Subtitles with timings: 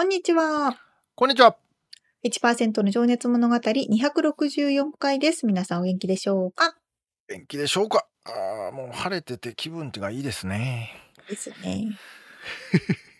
[0.00, 0.78] こんにちは。
[1.14, 1.58] こんにちは。
[2.24, 5.44] 1%の情熱物語264回です。
[5.44, 6.74] 皆さんお元気でしょうか？
[7.28, 8.06] 元気でしょうか？
[8.24, 10.88] ああ、もう晴れてて気分がいいですね。
[11.28, 11.98] ですね。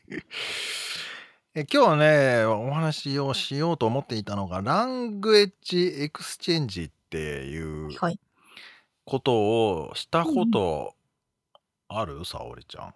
[1.55, 7.91] え今日はね、お話をしようと思っていたのが、 language exchange っていう
[9.05, 10.95] ことをしたこと
[11.89, 12.95] ある、沙織ちゃん。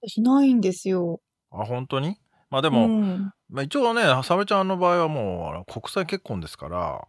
[0.00, 1.20] 私ないんですよ。
[1.52, 2.18] あ、本当に？
[2.52, 3.32] まあでも、うん。
[3.48, 7.06] まあ、一応ね、沙織ちゃんの場合はもう国際結婚ですから、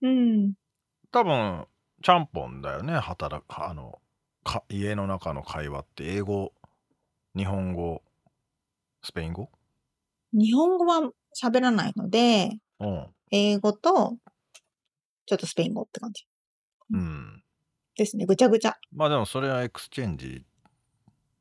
[0.00, 0.54] うん。
[1.12, 1.66] 多分、
[2.02, 4.00] ちゃんぽんだよね、働く、あの、
[4.42, 6.52] か家の中の会話って、英語、
[7.36, 8.02] 日本語、
[9.02, 9.50] スペイン語？
[10.32, 13.06] 日本語は喋らないので、うん。
[13.30, 14.16] 英語と、
[15.26, 16.26] ちょっとスペイン語って感じ。
[16.92, 17.42] うん。
[17.96, 18.76] ですね、ぐちゃぐちゃ。
[18.92, 20.44] まあでもそれは exchange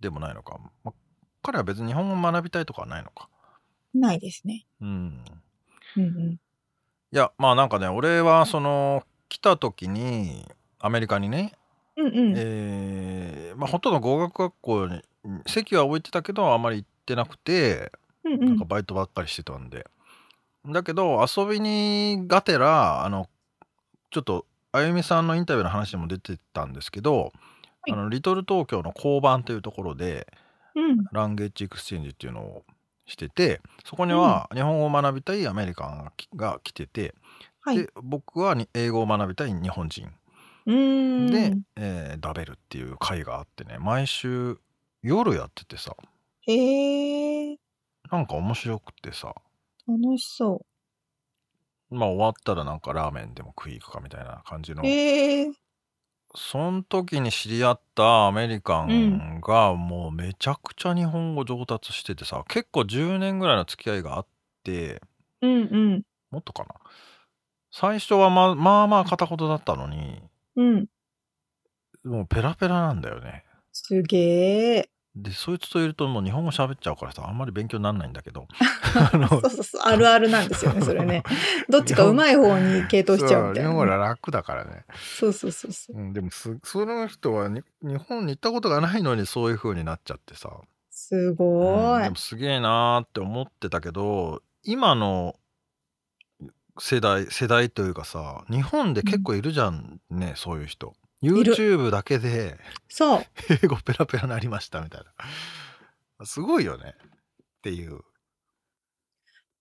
[0.01, 0.59] でもないのか。
[0.83, 0.93] まあ、
[1.41, 3.29] 彼は別に日本語学びたいとかはないのか。
[3.99, 4.65] ないですね。
[4.81, 5.23] うん。
[5.97, 6.31] うんうん。
[6.33, 6.37] い
[7.11, 10.45] や、まあなんかね、俺はその、来た時に、
[10.79, 11.53] アメリカにね、
[11.97, 12.33] うんうん。
[12.35, 15.01] えーまあ、ほとんど語学学校に
[15.47, 17.91] 籍は置いてたけどあまり行ってなくて、
[18.23, 19.85] うんうなんかバイトばっかりしてたんで
[20.67, 23.29] だけど遊びにがてらあの
[24.11, 27.27] ちょっとあゆみさんのインタビューの話にも出てたんですけど、は
[27.87, 30.27] いあのリトル東京の交番というところで
[30.75, 31.05] うん。
[31.11, 32.63] language exchange っていうのを
[33.05, 37.13] しててそこには日本語を学びたいアメリカンが来てて、
[37.61, 37.77] はい。
[37.77, 40.09] で僕はに英語を学びたい日本人
[41.29, 44.57] でん。、えー、食べるっていう会があってね毎週
[45.01, 45.95] 夜やっててさ
[46.47, 47.57] へえ、
[48.11, 49.33] なんか面白くてさ
[49.87, 50.65] 楽しそ
[51.89, 54.83] まあ終わったらなんかラーメンでも食い行くかみたいな感じの。
[56.35, 58.91] その時に知り合ったアメリカうん。
[59.37, 64.25] ンがもうめちゃくちゃ日本語上達しててさ結構10年ぐらいの付き合いがあっ
[64.63, 65.01] て
[65.41, 66.03] うんうん。
[66.31, 66.69] もっとかな
[67.71, 70.21] 最初はままあまあ片言だったのに
[70.55, 70.87] うん。
[72.03, 73.43] もうペラペラなんだよね。
[73.71, 74.89] すげえ。
[75.15, 78.47] でそいつといるともう日本語喋っちゃうからさあんまり勉強になんないんだけど
[79.29, 81.23] そうそうそう、あるあるなんですよね、 それね。
[81.69, 83.75] どっちかうまい方に傾倒しちゃうみたいな、ね。
[83.75, 84.85] 日本語は楽だからね。
[85.17, 85.97] そうそうそうそう。
[85.97, 90.49] うん、でもすその人はに日本に行ったことがないのにそういう風になっちゃってさ、
[90.89, 92.03] すごうん、い。
[92.03, 95.35] でもすげえなーって思ってたけど今の
[96.77, 100.93] 世代世代というかさ日本で結構いるじゃんね、そういう人。
[101.25, 102.57] YouTube だけで
[102.89, 103.25] そう。
[103.63, 105.01] 英語ペラペラなりましたみたい
[106.19, 106.25] な。
[106.25, 107.91] すごいよねっていう。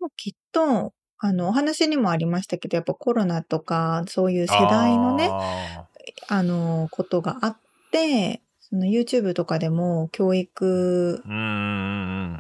[0.01, 5.89] もうきっと、あの、お話にもありましたけど、やっぱコロナとか、そういう世代のね、あ
[6.29, 7.57] あの、ことがあっ
[7.91, 11.23] て、その YouTube とかでも教育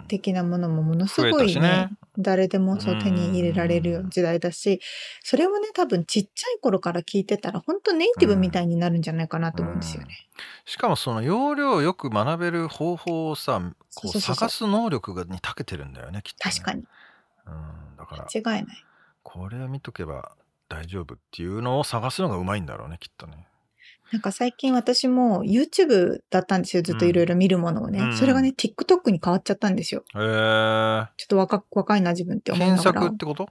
[0.09, 1.91] 的なものもものすごいね、ね。
[2.19, 4.81] 誰でもうそう手に入れられるん時代だし、
[5.23, 10.29] それをね、多分ちっちゃい頃から聞いてたら、本当ネイうティブみたいんになるんじゃないかなうと思うんですよんね。
[10.65, 13.59] しかもその要領よく学べる方法をさ
[13.95, 14.21] こう。
[14.21, 16.53] 探す能力がに長けてるんだよねきっとね。
[16.53, 16.85] 確かに。
[17.47, 18.85] うん、だから間違いない。
[19.23, 20.33] これを見とけば
[20.69, 23.49] 大丈夫っていうのを探すのがうまいんだろうねきっとね。
[24.15, 26.85] なんか最近私も YouTube だったんですよ。
[26.85, 27.29] ずうっといろいん。
[27.31, 28.09] ろ見るものをうね。
[28.13, 28.53] それがね、ん。
[28.53, 30.05] TikTok に変わっちゃったんですよ。
[30.15, 31.09] へえ。
[31.17, 33.07] ちょっと若若いな自分って思い検ながら。
[33.07, 33.49] 索ってこと？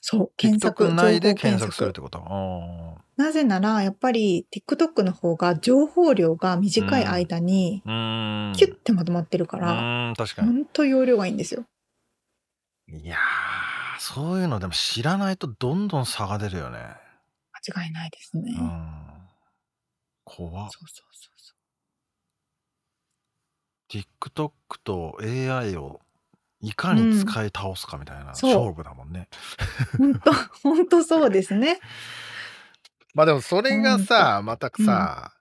[0.00, 1.94] そう、検索、情内で報検検索するっ索。
[1.94, 2.98] てこと？
[3.16, 7.08] なぜなら、やっぱり TikTok の方が情報量がう短いん。
[7.08, 8.76] 間にキュッん。
[8.82, 10.48] てまとまってるかうら、ーん、確かに。
[10.48, 11.62] ほんと容量がいいんですよ。
[12.88, 16.78] いやー、そういうのでも知らないとどんどん差が出るよね。
[17.72, 18.52] 間違いないですうね。
[18.52, 19.09] ん。
[20.36, 20.70] 怖っ。
[20.70, 21.54] そうそうそうそ
[23.96, 24.02] う。
[24.30, 24.52] TikTok
[24.84, 26.00] と AI を
[26.60, 29.28] いかに使い倒すかみたいな勝負だもんね。
[29.98, 30.32] 本当
[30.62, 31.80] 本当そうですね。
[33.14, 35.32] まあでもそれがさ、またさ、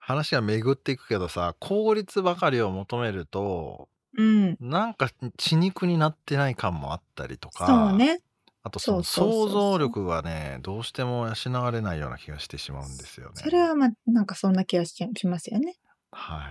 [0.00, 4.56] 話が巡っていくけどさ、効率ばかりを求めると、うん。
[4.60, 8.20] なんか血肉になってない感もあったりとそうか、ね。
[8.64, 13.32] あとその想像力がね、どうしても養われないような気がしてしまうんですよね。
[13.34, 15.76] それはまあ、なんかそんな気がししますよね。
[16.12, 16.48] は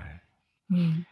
[0.72, 0.74] い。
[0.74, 1.08] うん。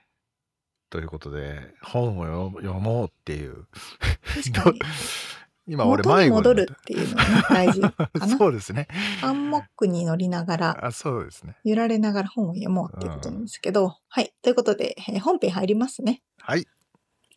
[0.90, 3.68] ということで、本を読読もうっていう。
[5.68, 8.28] 今俺迷子戻るなっっていうのがね、大事かたな。
[8.38, 8.88] そうですね。
[9.22, 11.58] ハンモックに乗りながら、あ、そうですね。
[11.64, 14.34] 揺られながら本を読もうっていうことなんですけど、はい。
[14.42, 16.24] ということで、えー本編入りますね。
[16.40, 16.68] はい。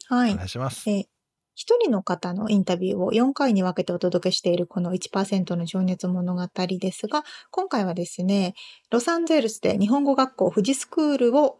[0.08, 0.46] はいお願。
[0.46, 0.88] いします。
[0.90, 1.11] えー
[1.54, 6.48] 一人の方のインタビューを4回に分けてお届けしているこの1%の情熱物語
[6.80, 8.54] ですが、今回はですね、
[8.90, 11.58] ロサンゼルスで日本語学校富士スクールを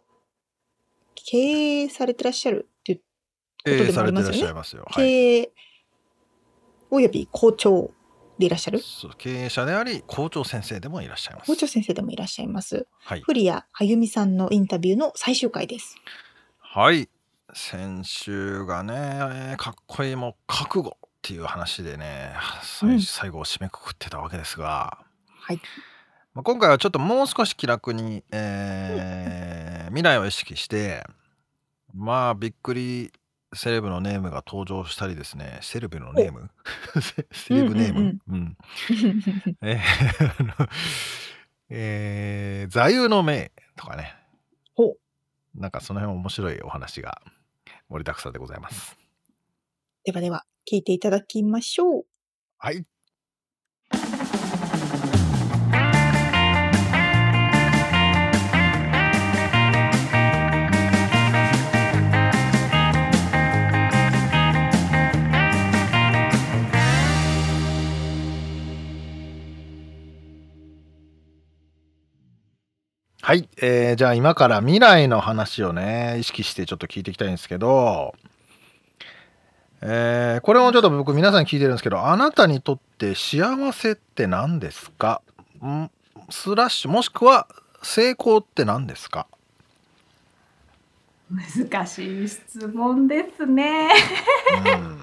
[1.15, 1.37] 経
[1.83, 3.03] 営されてらっしゃるっていうこ
[3.63, 4.37] とえでもありますよね。
[4.39, 4.83] しゃいますよ。
[4.87, 5.05] はい。
[5.05, 5.51] 経営
[6.89, 7.91] および校長
[8.39, 8.79] でいらっしゃる？
[8.79, 11.47] そう経営者であり、校長先生でもいらっしゃいます。
[11.47, 12.87] 校長先生でもいらっしゃいます。
[12.99, 13.21] はい。
[13.21, 15.95] 古谷あゆみさんのインタビューの最終回です。
[16.59, 17.09] はい。
[17.55, 22.33] 先週がね、えーかっこいいもう覚悟っていう話でね、
[22.63, 23.01] 最うん。
[23.01, 24.97] 最後を締めくくってたわけですが、
[25.27, 25.61] はい。
[26.33, 31.05] まあ、今回はちょっともう少し気楽に、えー未来を意識して、
[31.93, 33.11] まあびっくり
[33.53, 36.49] セレブのネームが登場したりですね、セレブのネーム？
[36.99, 38.57] セ セレブネーム、うん
[39.61, 40.67] えー
[41.69, 44.15] えー座右の銘とかね、
[44.73, 44.95] ほ
[45.55, 45.59] う。
[45.61, 47.21] なんかその辺面白いお話が
[47.89, 48.97] 盛りだくさんでございます。
[50.05, 52.05] ではでは、聞いていただきましょう。
[52.59, 52.85] はい。
[73.25, 78.15] はい、えーじゃあ今から未来の話をね意識してちょっと聞いていきたいんですけど、
[79.81, 85.21] えーこれもちょっと僕皆さんに聞いてるんですけどあなたにとって幸せって何ですか？
[85.65, 85.89] ん？
[86.29, 87.47] スラッシュもしくは
[87.81, 89.25] 成功って何ですか？
[91.31, 93.89] 難しい質問ですね。
[94.65, 95.01] うん。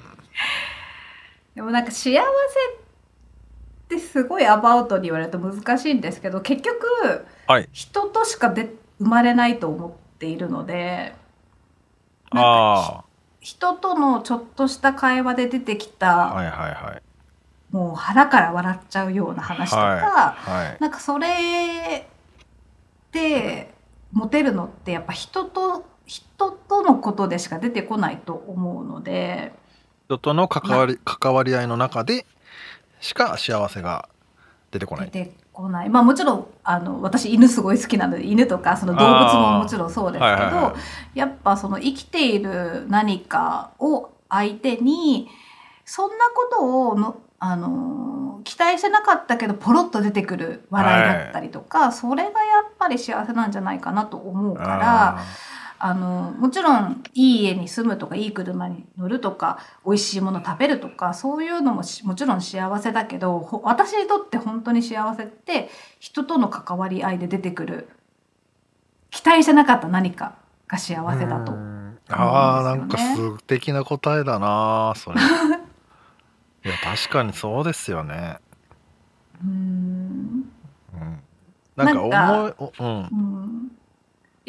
[1.57, 2.23] でもなんか幸せっ
[3.89, 7.69] てすごいアバウトに言われると難しいんですけど結局はい。
[7.73, 8.71] 人としかで
[9.01, 11.15] 生まれないと思っているので
[12.33, 13.05] なんかあ
[13.41, 17.03] 人とのちょっとした会話で出てきあた、はいはいはい。
[17.73, 20.77] もう腹から笑っちゃうような話とか、はいはい。
[20.79, 22.07] なんかそれ
[23.11, 23.75] で
[24.13, 29.53] モテるのってやっぱ人と人とのことでしか出てこないと思うので。
[30.07, 32.27] 人との関わり関わり合いの中で
[33.01, 34.09] しか幸せが
[34.71, 35.11] 出てこない。
[35.11, 35.89] 出てこない。
[35.89, 40.75] まあもちろんあの私犬すごい好きなので犬とかその動物ももちろんそうですけど、はいはいは
[41.15, 45.29] やっぱその生きている何かを相手に
[45.85, 55.19] そんなことをのあの期待してなかったけどポロッと出てくる笑いだったりとか、それがやっぱり幸せなんじゃないかなと思うから。
[55.81, 67.89] ああのもちろんいい家に住むとかいい車に乗るとか美味しいもの食べるとかそういうのもしもちろん幸せだけどほ私にとって本当に幸せって人との関わり合いで出てくる
[69.11, 70.37] 期待してなかった何か
[70.69, 71.53] が幸ーせだと。
[71.53, 71.57] う。
[71.57, 71.99] ん。
[72.09, 75.21] あーなんか素敵な答えだなそれ。
[76.65, 78.39] いや確かにそうですよね。
[79.43, 80.51] うん。
[80.95, 81.23] うん。
[81.77, 82.87] なんか思いうん。
[82.87, 83.70] うん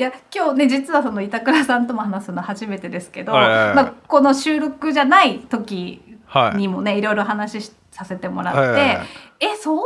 [0.01, 3.75] いや今日ね実はその板倉さんとも話すの初めてですけど、はいはいはい。
[3.75, 6.58] まあ、この収録じゃない時はい。
[6.58, 9.08] にもねいろいろ話しさせてもらって、はいはいはい
[9.41, 9.81] えそんな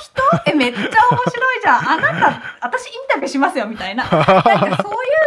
[0.00, 0.20] 人？
[0.50, 1.90] えめっちゃ面白いじゃん。
[1.90, 4.02] あなた私インタビューしますよみたいな。
[4.10, 4.68] なんかそうい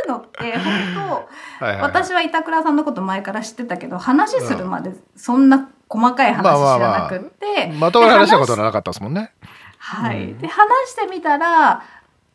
[0.05, 1.21] うのって本は
[1.61, 9.31] いはい当私は板倉さんのこと前から知ってたけど話するまでそんな細かい話知らなくって、まともに話したことはなかったですもんね
[9.77, 11.83] はい、うんで話してみたら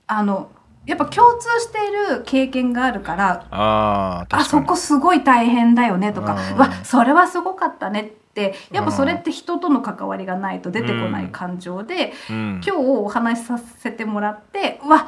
[0.07, 0.50] あの
[0.90, 12.61] やっぱ共通している経験があるからああそこすごい大変だよねとか、うんわそれはすごかったねってやっぱそれって人との関わりがないと出てこない感情で、うん。
[12.64, 15.06] 今日お話しさせてもらってうわ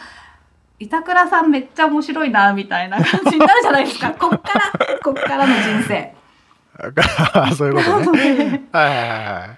[0.78, 4.12] 板倉さんめっちゃ面白いなみたいな感じになるじゃないですか。
[4.18, 6.14] こっからこっからの人生。
[7.56, 8.34] そういうことね。
[8.34, 9.48] ねはいはいはいはい。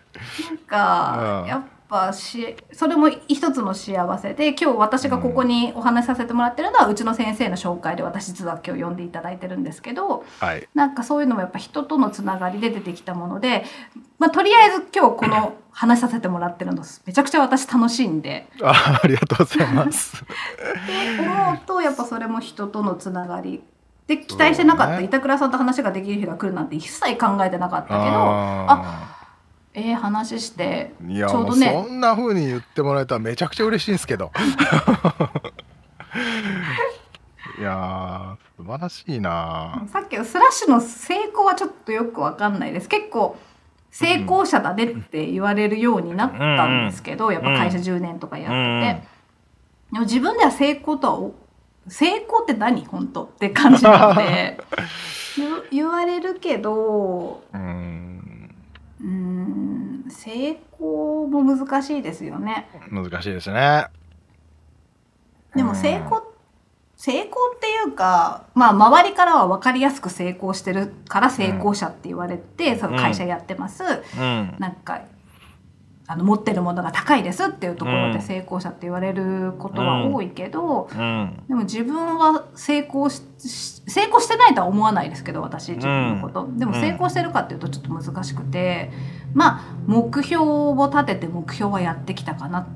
[0.49, 1.49] なんか、うん。
[1.49, 1.63] やっ
[1.95, 13.65] ぱぱしそれも一つの幸せで今日私がここにお話しさせてもらってるのは、うん、うちの先生の紹介で私実は今日呼んでいただいてるんですけど、はい、なんかそういうのもやっぱ人とのつながりで出てきたもので、
[14.19, 18.49] まあ、とりあえず今日この話させてもらってるのめちゃくちゃ私楽しいんで。
[18.63, 20.17] あ ありがとうございます。
[20.17, 23.63] って思うとやっぱそれも人とのつながり
[24.07, 29.14] で期待してなかった、板倉さんと話ができる日が来るなんて一切考えてなかったけどあ
[29.75, 31.85] えー、話してちょうどね。
[31.85, 34.31] そんなふうに言ってもらえたらめちゃくちゃ嬉しいんですけど。
[37.59, 39.85] いや素晴らしいな。
[39.93, 42.89] さっきのスラッシュの成功はちょっとよくわかんないです。
[42.89, 43.37] 結構
[43.91, 51.31] 成功者だねって言われるようになったんですけど、うん、やっぱ会社10年とかやってて、うん、でも自分では成功とは
[51.89, 52.85] 成功って何？
[52.87, 54.59] 本当って感じなので。
[55.73, 58.55] 言われるけどうん
[60.15, 62.69] 成功も難しいですよね。
[62.91, 63.87] 難しいですね。
[65.55, 66.35] でも成功
[66.97, 75.03] 成功っていうか、まあ、周りからは分かりやすく成功してるから成功者って言われて、うん、その会社やってます、うん、なんか
[76.07, 88.91] あの持ってるものが高いですっていうところで成功者って言われることは多いけど、うん、でも自分は成功し成功してないとは思わないですけど私自分のこと、うん、でも成功してるかっていうとちょっと難しくて
[89.33, 92.67] まあ目標を立てて目標はやってきたかなっ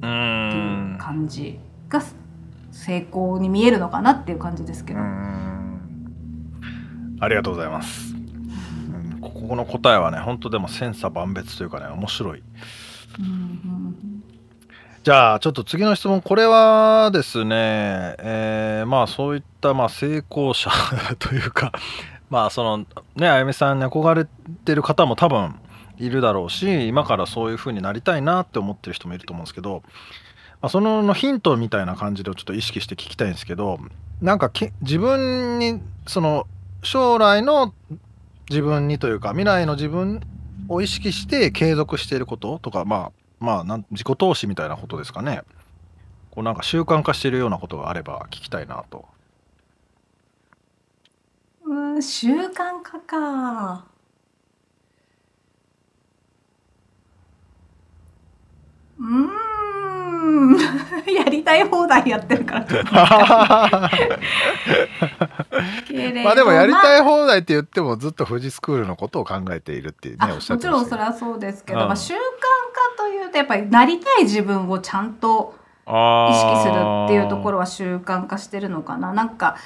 [0.00, 2.00] ていう感じが
[2.70, 5.00] 成功に見えるのかなっていう感じですけど。
[7.18, 8.15] ありがとうございます。
[9.30, 12.42] ここの答えはね本当でも千差万別というかね面白い。
[15.02, 20.68] じゃあちょっと次の質問これはですね、えー、まあそういったまあ成功者
[21.20, 21.72] というか
[22.28, 24.26] まあそのねあゆみさんに憧れ
[24.64, 25.54] てる方も多分
[25.98, 29.82] いるだろうし今からそういう風になりたいなって思ってる人もいると思うんですけど、
[30.60, 33.78] まあ、そのヒントみたいな感じでちょっと意識して聞きたいんですけど
[34.20, 36.46] なんか自分にその
[36.82, 37.74] 将来の
[38.48, 40.20] 自分にというか未来の自分
[40.68, 45.42] を意識して継続していることとかまあまあなん自己投資みたいなことですかね
[46.30, 49.06] こうなんか習慣化しているようなことがあれば聞きたいなと。
[51.64, 53.86] うん習慣化か。
[58.98, 59.55] うん
[61.12, 62.66] やりたい放題やってるから。
[66.24, 72.22] まあでもやりたい放題って言ってもずっと富士スクールのことを考えているっていうねおっしゃってもちろんそれはそうですけど、うん、まあ、習慣化
[73.02, 75.54] というとやっぱりなりたい自分をちゃんと
[75.86, 79.12] 意識するっていうところは習慣化してるのかな。
[79.12, 79.56] なんか、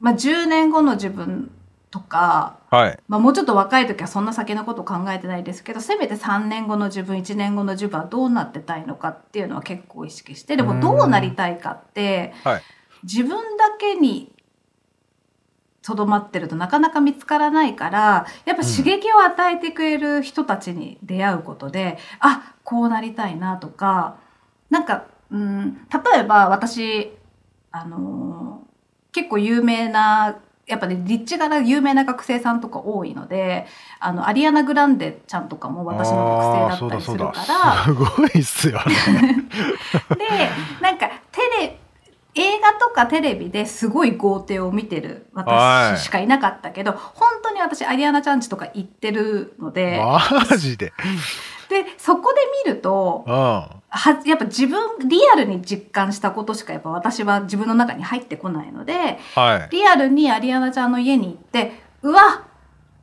[0.00, 1.50] まあ、10年後の自分
[1.90, 12.62] とか、はい、まあ、もうちょっと若い時はそんな先のこと考えてないですけどせめて3年後の自分1年後の自分はどうなってたいのかっていうのは結構意識してでもどうなりたいかって、はい、
[13.02, 14.32] 自分だけに
[15.82, 24.16] とどまってるとなかなか見つからないからやっぱ刺激を与えてくれる人たちに出会うことで、うん、あこうなりたいなとか
[24.70, 25.74] なんか、うん、
[26.14, 27.12] 例えば私
[27.70, 33.66] あのー、結構有名なやっぱね立地柄有名な学生さんとか多いので
[34.00, 37.84] あのアリアナ・グランデちゃんとかも私の学生だったりするから。
[37.84, 39.44] すごいっすよね
[40.16, 40.50] で
[40.80, 41.78] なんかテレ
[42.34, 50.00] 映画とかテレビですごい豪邸を見てる私しかいなかったけど、本当に私アリアナちゃんちとか行ってるので。
[50.00, 50.94] マジで？
[51.68, 52.40] でそこで
[52.70, 53.26] 見ると
[53.94, 62.46] はやっぱ自分リアルに実感したことしかやっぱ私は自分の中に入ってこないので、はい、リアルにアリアナちゃんの家に行ってうわ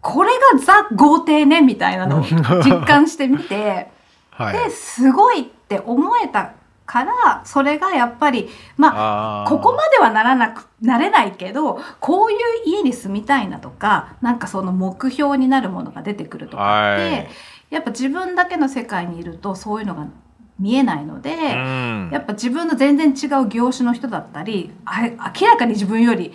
[0.02, 2.24] これがザ豪邸ねみたいなのを
[2.66, 3.92] 実感してみて、
[4.32, 6.54] はい、ですごいって思えた
[6.88, 17.28] からそれがやっぱりまあここまではならなくなれないけどこういう家に住みたいなとかなんかその目標になるものが出てくるとかって、はい、
[17.70, 20.08] やっぱ自分だけの世界にいるとそういうのが
[20.60, 24.72] 見えないので、うん、やっぱ自分の全然違う業種の人だったり
[25.40, 26.34] 明らかに自分より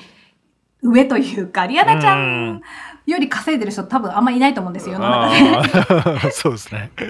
[0.83, 2.62] 上というかリアナちゃん
[3.07, 6.31] より稼いでる人多分あんまりいないと思うんですよ世の中で。
[6.33, 6.90] そうですね。
[6.95, 7.04] って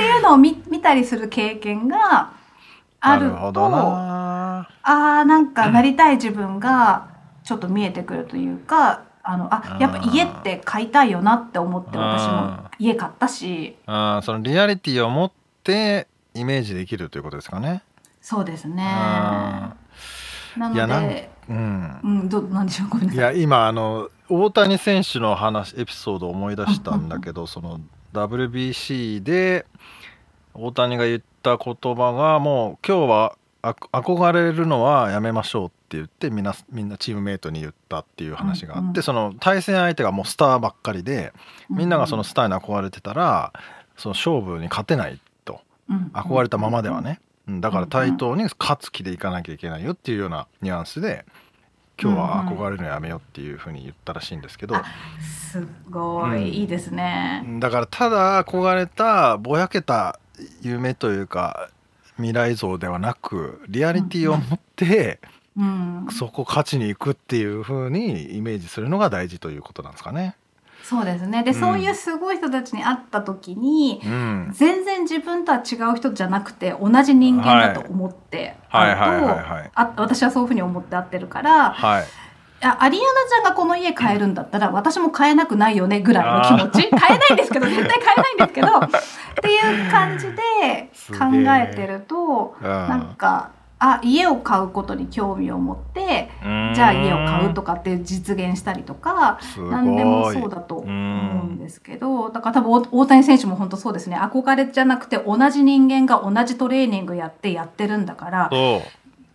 [0.00, 2.30] いうのを見見たりする経験が
[3.00, 7.06] あるとああなんかなりたい自分が
[7.44, 13.76] ちょっと見えてくるというかあのあやっぱ家って買いたいよなって思って私も家買ったし。
[13.86, 15.32] あそのリアリティを持っ
[15.64, 17.82] てイメージできるということですかね。
[18.20, 18.82] そうですね。
[18.84, 19.76] な
[20.56, 22.88] のでうん、うん、どなんでしょう？
[22.88, 23.36] ごめんなさい。
[23.36, 27.80] いや今あの大谷選手の話エピソードを思い出したんだけど その
[28.12, 29.66] WBC で
[30.54, 41.32] 大谷が言っった言葉がもう今日は憧れるのはやめましょうって言ってみんなみんなチームメイトに言ったっていう話があって、うんうん、その対戦相手がもうスターばっかりで
[41.68, 43.52] みんながそのスターに憧れてたら
[43.96, 45.31] その勝負に勝てないと、
[45.88, 51.24] 憧れたままではね、だから対等に勝つ気でいかなきゃいけないよっていうようなニュアンスで
[52.00, 54.76] 今日は憧れるのやめようっていうふうに言ったらしいんですけど、
[55.20, 57.44] すごい、うん、いいですね。
[57.60, 60.18] だからただ憧れたぼやけた
[60.62, 61.70] 夢というか
[62.16, 65.20] 未来像ではなくリアリティを持って、
[65.56, 70.36] うん、そこ勝ちに行くっていうふうにイメージするのが大事ということなんですかね。
[70.82, 71.42] そうですね。
[71.42, 82.04] で、うん、そういうすごい人たちに会った時に、うん、全然自分とは違う人じゃなくて同じ人間だと思って会うと私はそういうふうに思って会ってるから、はい、
[82.60, 86.90] アリアナちゃんがこの家買えるんだったら私も買えなくないよねぐらいの気持ち。
[86.96, 88.80] 買えないんですけど絶対買えないんですけどっ
[89.40, 93.50] ていう感じで考えてるとなんか
[93.84, 104.16] あ家を買うことに興味を持ってじゃあ家を買うとかって実現したりとか何でもそうだと思うんですけどだから多分大谷選手も本当そうですね。
[104.16, 108.50] 憧れじゃなくて同じ人間が同じトレーニングやってやってるんだから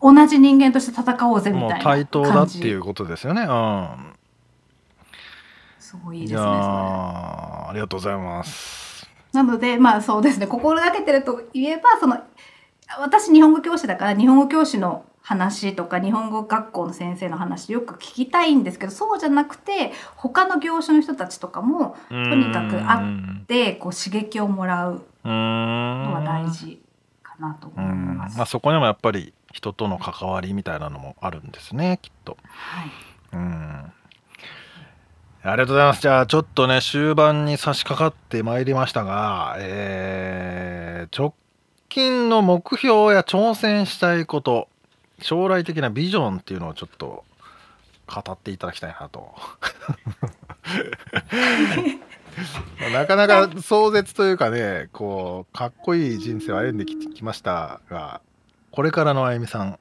[0.02, 2.06] 同じ人間として戦おうぜみたいな感じ。
[2.06, 3.42] 対等だっていうことですよね。
[3.42, 4.14] うん。
[5.78, 6.40] すごいですね。
[6.40, 9.10] ありがとうございます。
[9.34, 10.48] なのでまあそうですね。
[10.48, 12.18] 心がけてるといえばその
[13.00, 26.82] 私日本語教師だから日本語教師の話とか日本語学校の先生の話よく聞きたいんですけどそうじゃなくて他の業種の人たちとかもとにかく会ってこう刺激をもらうのは大事
[27.22, 28.38] かなと思います。
[28.38, 32.38] まあ、そこにもやっぱり人との関わりみたいなのもあるんですねきっと。
[32.48, 32.90] はい、
[33.34, 33.92] うん
[35.44, 36.02] ありがとうございます。
[36.02, 41.34] じゃあちょっとね終盤に差し掛かってまいりましたが、えー、直
[41.90, 44.68] 近の目標や挑戦したいこと
[45.20, 47.24] 将来的なビジョンっていうのをちょっと
[48.08, 49.34] 語っていただきたいなと。
[52.94, 58.22] なかなか壮絶というかねこうかっこいい人生を歩んできましたが
[58.72, 59.80] これからのあゆみさん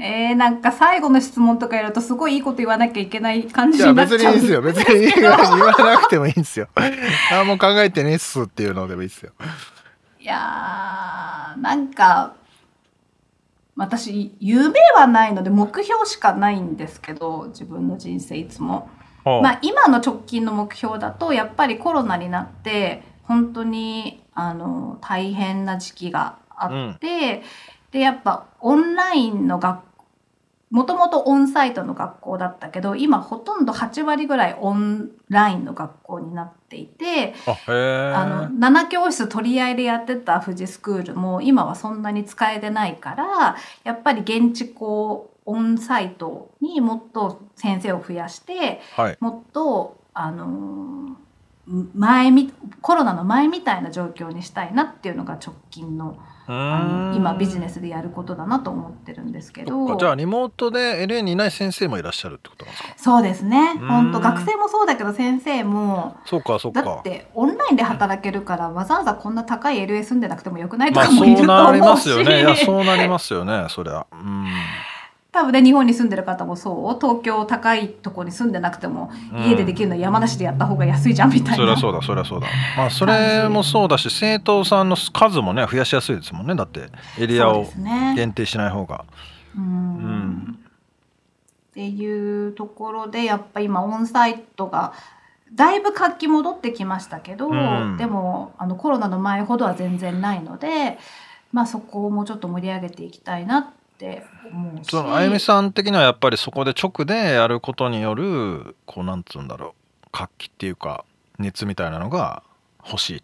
[0.00, 4.62] えー、なんか最後の質問とかやるとすごいいいこと言わなきゃいけない感じになっちゃういや別にいいですよ。
[4.62, 6.68] 別に言わなくてもいいんですよ。
[7.32, 9.32] あもう考えてねっすっていうのでもいいですよ。
[10.20, 12.34] いやーなんか
[13.76, 18.90] 私夢はないので目標しかないんですけど自分の人生いつも。
[19.24, 29.87] まあ、今の直近の目標だとやっぱりコロナになって本当にあの大変な時期があって、うん、でやっぱオンラインの学
[30.70, 37.34] もともとオンサイトの学校だったけど今ほとんど8割ぐらいオンラインの学校になっていて
[37.66, 51.16] あの7教室取り合いでやってた富士スクールも今はそんなに使えてないからやっぱり現地校オンサイトにもっと先生を増やして、はい、もっとあの
[51.94, 52.52] 前み
[52.82, 56.18] コロナの前みたいな状況にしたいなっていうのが直近の。
[56.50, 59.96] あの今ビジネスでやることだなと思ってるんですけど。
[59.96, 62.94] じゃあリモートで LA にいない先生もいらっしゃるってことなんですか？
[62.96, 63.74] そうですね。
[63.88, 66.16] 本当学生もそうだけど先生も。
[66.24, 66.82] そうかそうか。
[66.82, 72.40] だってオンラインで働けるからわざわざこんな高い LA 住んでなくてもよくないとかもいると思うし、まあ、そうなりますよね。
[72.40, 73.66] いやそうなりますよね。
[73.68, 74.06] そりゃ。
[74.10, 74.46] うん
[75.38, 76.98] 多分ね日本に住んでる方もそう。
[77.00, 79.10] 東京高いとこに住んでなくても、
[79.46, 82.46] 家でできるのは山梨でやった方が安いじゃんみたいな、そりゃそうだそりゃそうだ。
[82.76, 86.56] まあそれもそうだし生徒さんの数もね増やしやすいですもんね。
[86.56, 86.88] だって
[87.20, 87.66] エリアを
[88.16, 89.04] 限定しない方が。
[89.56, 90.58] う、ね、ん。
[91.70, 94.92] っていうところでやっぱ今オンサイトが
[95.54, 100.98] だいぶ活気戻ってきましたけど、うん、でもあのコロナの前ほどは全然ないので、
[101.52, 104.90] まあ、そこをもうちょっと盛り上げていきたいなっって思うし。
[104.90, 109.74] そのあゆみさん的にはやっぱりそこで直でやることによるこうなんつうんだろ
[110.06, 111.04] う活気っていうか
[111.38, 112.42] 熱みたいなのが
[112.86, 113.22] 欲しい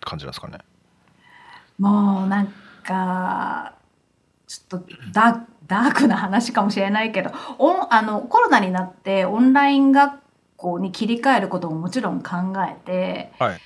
[0.00, 0.58] 感じなんですかね？
[1.78, 3.74] もうなんか
[4.46, 10.20] ちょっとダダークな話かもしれないけどおあのコロナになってオンライン学
[10.56, 12.30] 校に切り替えることももちろん考
[12.68, 13.60] えて、はい、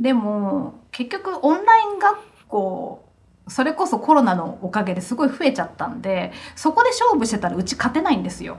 [0.00, 2.18] でも結局オンライン学
[2.48, 3.04] 校
[3.48, 8.58] それこそコロナのおかげですごい増えちゃったんでそこで勝負してたらうち勝てないんですよ。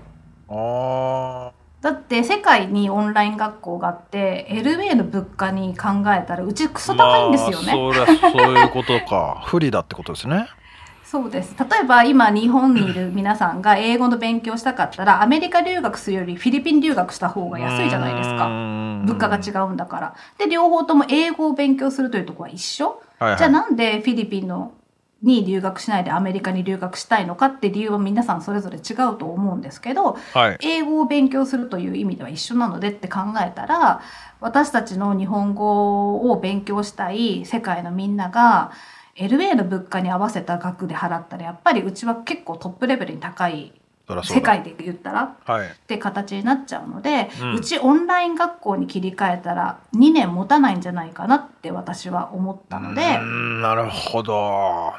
[1.81, 7.73] だって世界にオンライン学校があって LA の物価に考えたらうちクソ高いんですよね。
[7.75, 9.43] まあ、そそういうことか。
[9.47, 10.47] 不利だってことですね。
[11.03, 11.55] そうです。
[11.59, 18.47] 例えば今日本にいる皆さんが英語の勉強したかったらアメリカ留学するよりフィリピン留学した方が安いじゃないですか。
[18.47, 20.15] 物価が違うんだから。
[20.37, 24.73] で両方とも英語を勉強するというところは一緒、はいはい、じゃあなんでフィリピンの
[25.23, 34.01] に留学しないでアメリカに留学したいのかって理由は皆さんそれぞれ違うと思うんですけど、はい、英語を勉強するという意味では一緒なのでって考えたら
[34.41, 38.73] 私たちの日本語を勉強したい世界のみんなが
[39.15, 43.71] LA の物価に合わせた額で払ったらやっぱりうちは結構トップレベルに高い
[44.23, 53.17] 世界で言ったら、はい、って形になっちゃうので、うん、うちオンライン学校に切り替えたら2年持たないんじゃないかなって私は思ったので。
[53.61, 54.93] なるほど。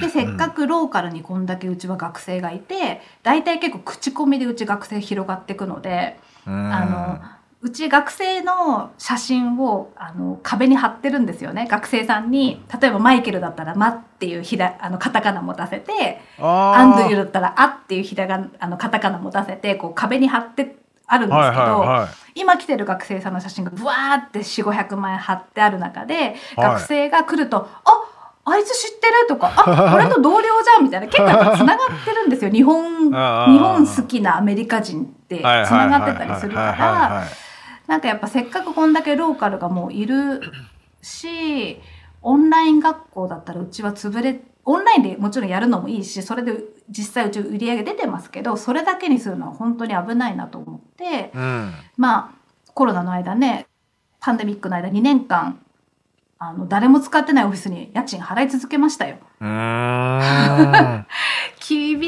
[0.00, 7.20] でせっかくローカルにこんだけうちは学生がいて大体結構口コミでうち学生広がっていくのであの
[7.64, 11.66] うち学生の写真をあの壁に貼ってるんですよね。
[11.66, 28.14] 学生さんに例えばマイケルだったら「ま」っていうひらあのカタカナ持たせてアンドリューだったら「あ」っていうひらがあのカタカナ持たせてこう壁に貼ってあるんですけど、はいはいはい、今来てる学生さんの写真がブワーって4500枚貼ってある中で、学生が来ると「あっ
[28.46, 32.50] あいつ知ってるとか、あ、俺の同僚じゃんみたいな、結構つながってるんですよ。
[32.50, 37.24] 日本、 日本好きなアメリカ人ってつながってたりするから、
[37.86, 40.40] なんかやっぱせっかくこんだけローカルがもういる
[41.02, 41.80] し、
[42.22, 53.66] オンライン学校だったらうちは潰れ、オンラインでもちろんやるのもいいし、それで実際うち売り上げ出てますけど、それだけにするのは本当に危ないなと思って、うん、まあ、コロナの間ね、
[54.20, 55.60] パンデミックの間2年間
[56.46, 59.16] あの誰も使ってないオフィスに家賃払い続けましたよ。
[59.40, 59.48] 厳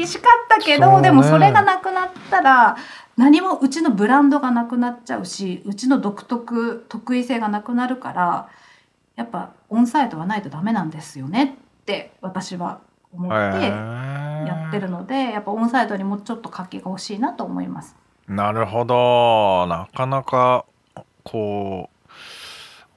[0.05, 2.77] しかったけど、ね、でもそれがなくなったら
[3.17, 8.49] 何もうちのブランドがなくなっちゃうしうちの独特得意性がなくなるから
[9.15, 12.79] やっぱオンサイトはないとダメなんですよねって私は
[13.11, 13.35] 思って
[13.67, 17.95] やってるのでやっぱオンサイトにもうちょっと活気が欲しいなと思います。
[18.27, 19.65] なるほど。
[19.67, 20.65] なかなか
[21.23, 21.89] こ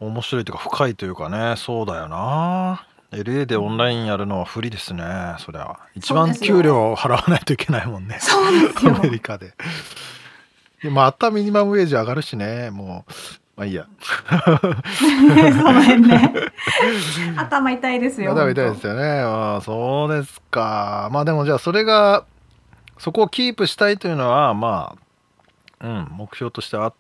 [0.00, 1.54] う面白いというか深いというかね。
[1.56, 2.86] そうだよな。
[3.12, 5.04] LA でオンラインやるのは不利ですね。
[5.38, 5.78] そりゃ。
[5.94, 8.18] 一番給料を払わないといけないもんね。
[8.20, 8.96] そうですよ。
[8.96, 9.54] アメリカでで
[10.88, 12.70] またミニマムウェージ上がるしね。
[12.70, 13.12] もう
[13.56, 13.86] まあいいや。
[14.30, 16.32] その辺ね。
[17.36, 19.20] 頭痛いですよ頭痛いですよね。
[19.20, 21.10] ああそうですか。
[21.12, 22.24] まあでもじゃあそれが
[22.98, 24.94] そこをキープしたいというのはま
[25.80, 26.94] あうん目標としてあっ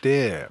[0.00, 0.48] て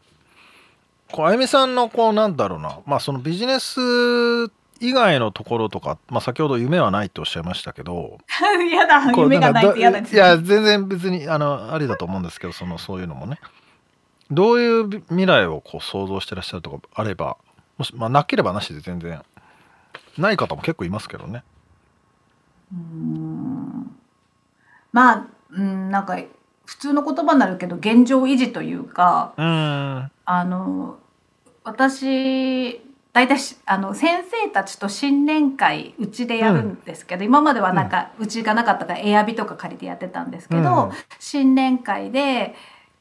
[1.12, 2.78] こうあゆみさんのこうなんだろうな。
[2.86, 8.18] まあそのビジネス以外のところとか、まあ、先ほど夢はないっておっしゃいましたけど
[8.70, 9.12] 嫌だ。
[9.12, 10.00] 夢がないって嫌だ。
[10.00, 13.40] いや全然別にあのありだと思うんですけどそのそういうのもね。
[14.32, 17.38] どういう未来をこう想像してらっしゃるとかあれば
[17.78, 19.22] もし、まあ、なければなしで全然
[20.18, 21.44] ない方も結構いますけどね。
[22.72, 23.96] うん。
[24.92, 26.18] まあうんなんか
[26.66, 30.10] 普通の言葉になるけど現状維持というかあ
[30.46, 31.00] の
[31.64, 32.80] 私
[33.20, 42.56] 大体あの先生たちと新年会うちでやるんですけど、うん、今まではなんかうち、がなかったからエアビとか借りてやってたんですけど、うん、新年会で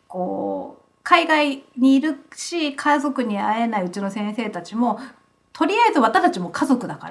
[0.08, 4.98] こう海外にいるし家族に会えないうちの先生たちも
[5.52, 7.10] とりあえず私たちも家族だか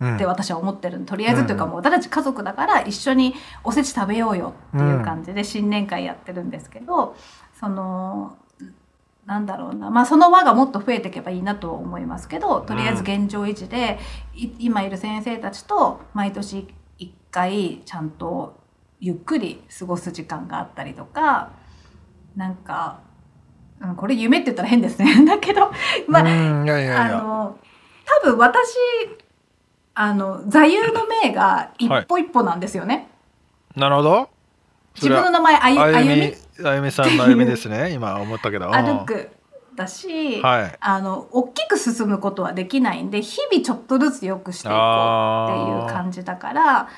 [0.00, 7.16] らって私は思ってる、うん、とりあえずというかもう私たち家族だから一緒におせち食べようよっていう感じで新年会やってるんですけど、
[7.58, 8.36] その
[9.26, 9.90] なんだろうな。
[9.90, 13.98] まあその輪がもっと増えていけばいいなと思いますけどとりあえず現状維持で、
[14.34, 18.60] うん、今いる先生たちと毎年1回ちゃんと
[19.00, 21.52] ゆっくり過ごす時間があったりとか
[22.36, 23.00] なんか、
[23.80, 25.24] うん、これ夢って言ったら変ですね。
[25.24, 25.70] だけど
[26.06, 27.58] まああの
[28.22, 28.76] 多分私
[29.94, 33.08] あの座右の銘が一歩一歩なんですよね。
[33.74, 34.28] はい、なるほど。
[34.96, 37.90] 自分の名前あゆあゆみあゆみさんのあゆみですね。
[37.94, 38.70] 今思ったけど。
[38.70, 39.30] 歩く
[39.74, 46.88] だし、はい、あの大きく進むことはできないんで日々ちょっとずつ良くしていこうっていう感じだから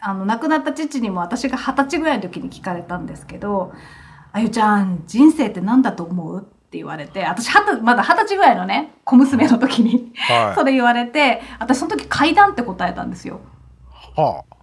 [0.00, 3.72] あの亡くなった父にも私が二十歳ぐらいの時に聞かれたんですけど
[4.32, 13.40] 「あゆちゃん人生って何だと思う?」って言われて、私はまだ二十歳ぐらいのね、小娘の時に、はい、 それ言われて、私その時階段って答えたんですよ。
[14.16, 14.56] はあ、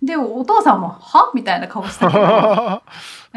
[0.00, 1.32] で、お父さんも、は？
[1.34, 2.22] みたいな顔したけど、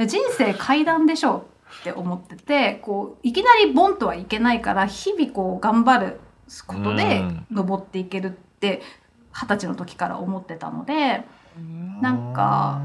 [0.07, 1.45] 人生階段でしょ
[1.81, 6.19] って思ってて、こう、いきなりボンとはいけないから、日々こう頑張る
[6.67, 8.81] ことで登っていけるって、
[9.31, 11.23] 二十歳の時から思ってたので、
[12.01, 12.81] なんか、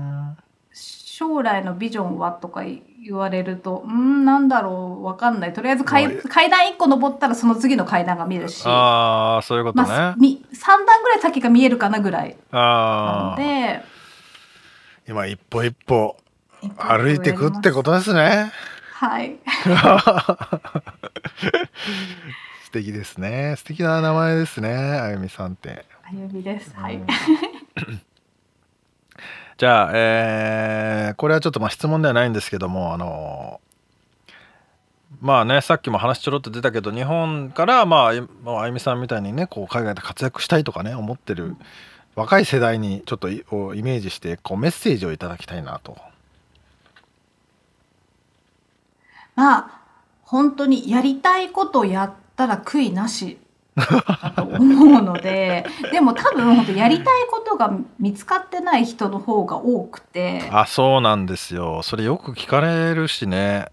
[0.73, 5.53] 将来のビジョンはとか言言われると、うん、なんだろう、わかんない。
[5.53, 8.63] とりあえず階階段1個登ったらその次の階段が見えるし。
[8.65, 9.89] ああ、そういうことね。
[9.89, 12.37] まあ、3段ぐらい先が見えるかなぐらい。
[12.51, 13.83] なので。
[15.07, 16.17] 今一歩一歩
[16.79, 18.53] 歩いてくってことですね。
[18.93, 19.37] はい。
[22.65, 23.55] 素敵ですね。
[23.57, 24.71] 素敵な名前ですね。
[24.75, 25.85] あゆみさんって。
[26.05, 26.75] あゆみです。
[26.75, 27.01] はい。
[29.57, 33.61] じゃあ、えー、これはちょっとまあ質問ではないんですけども、あの
[35.21, 41.57] まあねさっきも話ちょろっと出たけど日本からまああゆみさんみたいにねこう海外で活躍したいとかね思ってる
[42.17, 43.45] 若い世代にちょっとイ
[43.83, 45.97] メージしてこうメッセージをいただきたいなと。
[49.37, 49.81] まあ
[50.23, 53.39] 本当にやりたいことをやったら悔いなし。
[53.77, 60.49] だと思うのででも多分本当やりたいことが見つかってない人の方が多くて。
[60.53, 61.83] あそうなんですよ。
[61.83, 63.67] それよく聞かれるしね。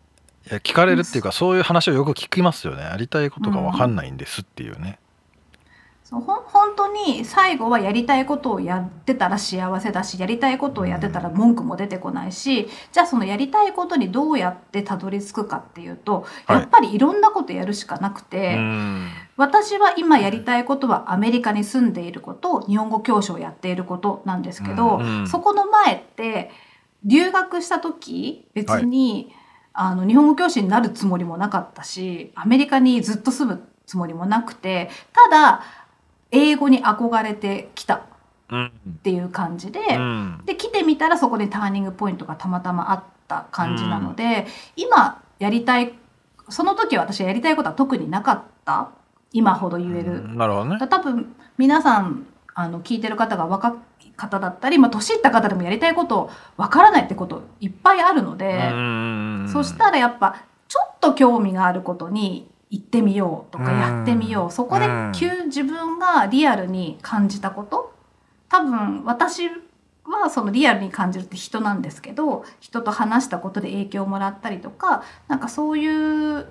[0.50, 2.82] いや聞かれるっていうかそういう話をよく聞きますよね。
[2.82, 4.98] やりたいことが分かんないんですっていうね。
[6.12, 26.52] そうほ本当に最後はやりたいことをやってたら幸せだしやりたいことをやってたら文句も出てこないしじゃあそのやりたいことにどうやってたどり着くかっていうとやっぱりいろんなことやるしかなくて、はい、私は今やりたいことはアメリカに住んでいること日本語教師をやっていることなんですけど、そこの前って
[27.06, 29.34] 留学した時別に、
[29.72, 35.64] はい、あの日本語教師になるつもりもなかったしアメリカにずっと住むつもりもなくてただ
[36.32, 38.02] 英語に憧れてきたっ
[39.04, 44.24] ていう感じで、うん、で来てみたらそこでターニングポイントがたまたまあった感じなので、
[44.78, 45.94] うん、今やりたい
[46.50, 48.90] その時私やりたいことは特になかった？
[49.34, 50.24] 今ほど言える。
[50.24, 50.78] うん、なるほどね。
[50.88, 58.70] 多分皆さんあの聞いてる方が若い方だったり、まあ、年いった方でもやりたいことわからないってこといっぱいあるので
[59.52, 64.52] そしたらやっぱちょっと興味があることに行ってみようとかやってみよう。
[64.52, 67.94] そこで急自分がリアルに感じたこと？
[68.50, 69.50] 多分私
[70.04, 76.48] はそのリアルに感じるって人なんですけど人と話したことで影響をもらったりとかなんかそういう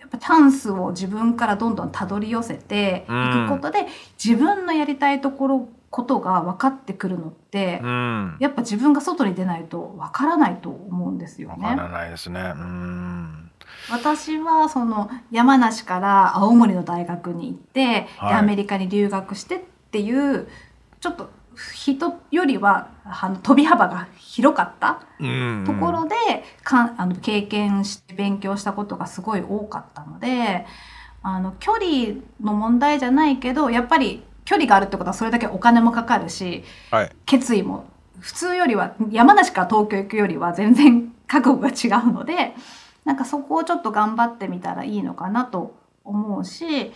[0.00, 3.86] やっぱチャンスを自分からどんどんたどり寄せていくことで、
[4.22, 11.56] 自分のやりたいところことが分かってくるのって、うん、やっぱ自分が外に出ないと分からないと思うんですよね。
[11.56, 12.40] 分からないですね。
[12.40, 13.49] うん
[13.90, 20.48] 私はその山梨から青森の大学に行って、はい、アメリカに留学してっていう
[21.00, 21.30] ちょっと
[21.74, 25.02] 人よりはあの飛び幅が広かった
[25.66, 26.14] ところで
[26.62, 30.66] かあの経験して勉強したことがすごい多かったので
[31.22, 37.84] あの距離の問題じゃないけどやっぱり距離があるってことはそれだけお金もかかるし、はい、決意も
[38.20, 42.54] 普通よりは山梨から東京行くよりは全然覚悟が違うので
[43.04, 46.92] なんかそこをちょっと頑張ってみたらいいのかなと思うし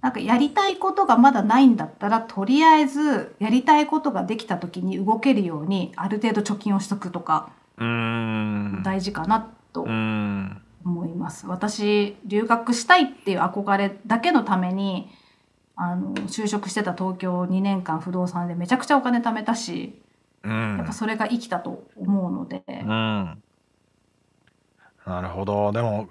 [0.00, 11.46] なんかやりたいことがまだないんだったらとりあえずやりたいことができた時に動けるようにある程度貯金をしとくとか大事かなと思います。
[11.46, 15.10] 私留学したいっていう憧れだけのために
[15.76, 20.00] あの就職してた東京2年間不動産でめちゃくちゃお金貯めたし、
[20.44, 22.62] やっぱそれが生きたと思うので。
[22.68, 23.42] うん
[25.10, 25.72] なるほど。
[25.72, 26.08] でも、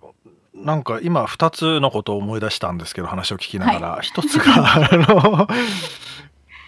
[0.53, 3.89] なんか今2つのことを思い出したんですけど、話を聞きながら。
[3.91, 5.47] はい、1つが、あの、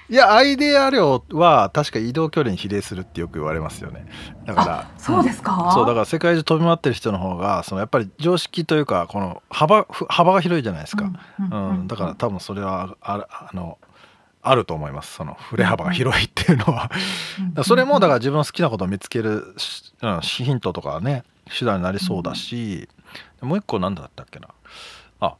[0.09, 4.05] いや、アイデア量は確か移動距離に比例するってよく言われますよね。
[4.45, 11.11] だから、そうですか、うん、そう、だから世界中飛び回ってる人の方が、そのやっぱり常識というか、この幅、幅が広いじゃないですか。
[11.39, 13.77] うん、うん、だから多分それは、ああの、
[14.43, 16.89] あると思いますその振れ幅が広いっていうのは
[17.63, 19.55] それもだから自分の好きなことを見つける、
[20.01, 21.23] うん、ヒントとかね
[21.57, 22.87] 手段になりそうだし、
[23.41, 24.49] うん、もう一個何だったっけな。
[25.19, 25.35] あ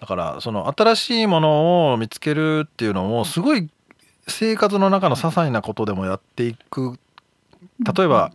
[0.00, 3.70] だからその新しいものを見つけるっていうのもすごい
[4.28, 6.98] 生活の中の些細なことでもやっていく。
[7.80, 8.30] 例えば、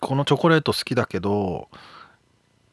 [0.00, 1.68] このチョコレート好きだけど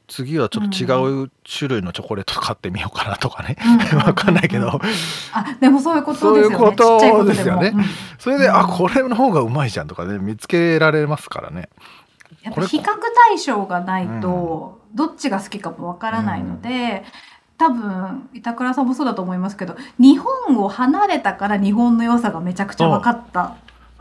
[0.08, 3.56] 次はちょっと違う種類のチョコレート買ってみようかなとかね、
[3.94, 4.80] わかんないけど、
[5.32, 6.58] あでもそういうことですよね。
[6.58, 7.74] そういうことですよね、
[8.18, 11.70] それで、あこれの方がうまいじゃんとかね見つけられますからね
[12.44, 12.84] やっぱ比較
[13.28, 17.04] 対象がないと、どっちが好きかもわからないので、
[17.60, 23.58] 多分板倉さんもそうだと思いますけど日本を離れたから日本の良さがめちゃくちゃ分かった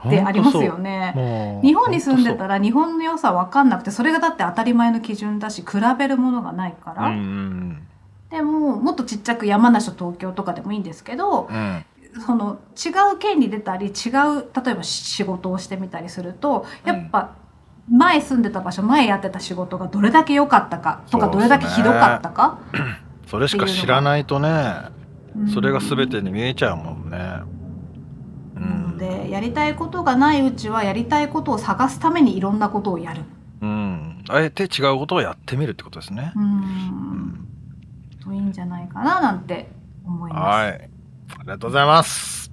[0.07, 1.61] ってありますよね。
[1.65, 7.11] 日本に住んでたら日本の良さ分かんなくてそれがだって当たり前の基準だし比べるものがないから。
[8.31, 11.85] でももっとちっちゃく山梨と東京とかでもいいんですけど、うん、
[12.27, 17.35] その違う県に出たり違う例えば仕事をしてみたりするとやっぱ
[17.91, 22.59] 前住んでた場所前やってた仕事がどれだけ良かったかとかどれだけひどかったか？
[23.27, 24.77] それしか知らないとね
[25.53, 27.41] それが全てに見えちゃうもんね。
[28.57, 33.23] うん、でやりたいことがないうちはやりたいことを探すためにいろんなことをやる。
[33.61, 36.33] うん、あえて違うことをやってみるってことですね。
[36.37, 37.49] うん、うん、
[38.23, 39.69] といいんじゃないかななんて
[40.05, 40.43] 思います。
[40.43, 42.48] はい、ありがとうございます。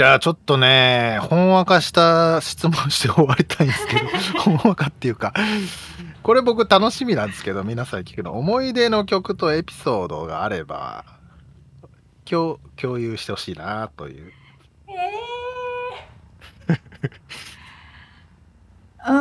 [0.00, 4.06] じゃあちょっとね、ほんわかした質問して終わりたいんですけど、
[4.40, 5.34] ほんわかっていうか、
[6.22, 11.04] これ僕楽しみなんですけど、皆さん聞くの、思い出の曲とエピソードがあれば、
[12.24, 14.32] 共共有してほしいなという。
[14.88, 19.14] えー、う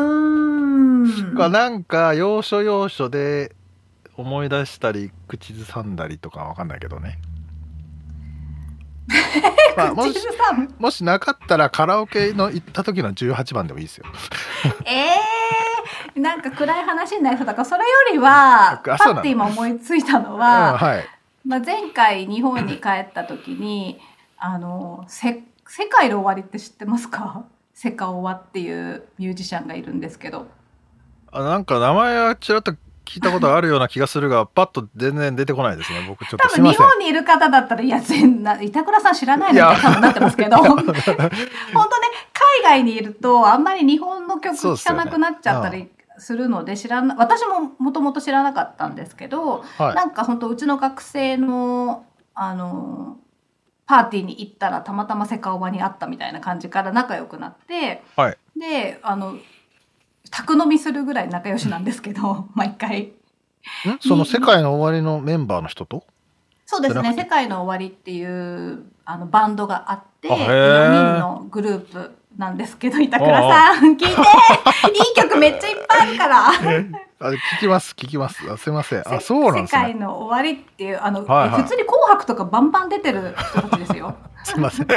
[1.36, 1.52] ーん。
[1.52, 3.54] なんか、要所要所で
[4.16, 7.20] 思い出したり、口ずさんだりとかわかんないけどね。
[9.78, 10.20] まあ、もし
[10.80, 14.06] もしなかったらカラオケの行った時の18番でもいいですよ。
[14.86, 15.08] え
[16.16, 21.08] えー、なんか暗い話になりそうだからそれよりはパッて今思いついたのは、うんはい、
[21.46, 24.00] まあ、前回日本に帰った時に
[24.38, 27.44] あのせ「世界の終わり」って知ってますか？
[27.74, 30.48] セカオワっていうミュージシャンがいるんですけど。
[31.32, 32.74] あなんか名前はちらっと
[33.10, 36.06] 聞いたことあるような気がするが、パッと全然出てこないですね。
[36.08, 40.98] 僕ちょっと多分日本にいる方だったら、いや、全な、板倉さん知らないのみたいなってますけど、本当ね、
[42.62, 53.18] 海外にいると、あんまり日本の曲聴かなくなっちゃったりするので、知らな、私ももともと知らなかったんですけど、はい、なんか本当うちの学生の、あの、
[53.88, 59.34] パーティーに行ったらたまたまセカオバに会ったみたいな感じから仲良くなって、はい、で、あの、
[60.32, 63.14] 宅飲みするぐらい仲良しなんですけど、 毎回。
[64.00, 66.04] その世界の終わりのメンバーの人と？
[66.66, 67.14] そうですね。
[67.14, 74.16] 世界の終わりっていうあのバンドがあって、4人のグループなんですけど、板倉さん、聞いていい
[75.16, 76.48] 曲めっちゃいっぱいあるから。
[77.22, 78.50] あ聞きます、聞きます。
[78.50, 79.04] あすいません。
[79.06, 79.82] あ、そうなんですね。
[79.82, 84.16] 世界の終わりっていう、あの、はいはい、普通に紅白とかバンバン出てる人たちですよ。
[84.44, 84.88] すみません。
[84.88, 84.92] す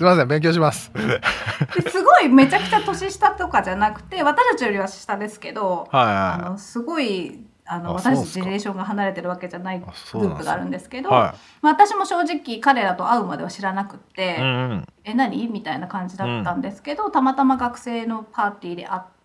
[0.00, 0.90] みません、勉強します。
[1.90, 19.15] すごいめちゃくちゃ年下とかじゃなくて、私たちよりは下ですけど、はいはい、あのすごいあの私たちジェネレーションが離れてるわけじゃないグループがあるんですけど、はい、私も正直彼らと会うまでは知らなくて「うんうん、え何?」みたいな感じだったんですけど、うん、たまたま学生のパーティーで会って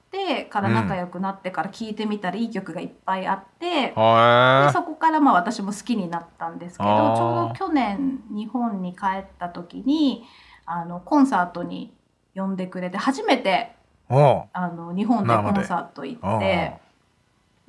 [0.49, 10.23] から仲良くなってから聴いてみたらいい曲がいっぱいあって、うん、でそこからまあ私も好きになったんですけどちょうど去年日本に帰った時に
[10.65, 11.93] あのコンサートに
[12.35, 13.71] 呼んでくれて初めて
[14.09, 16.73] あの日本でコンサート行って。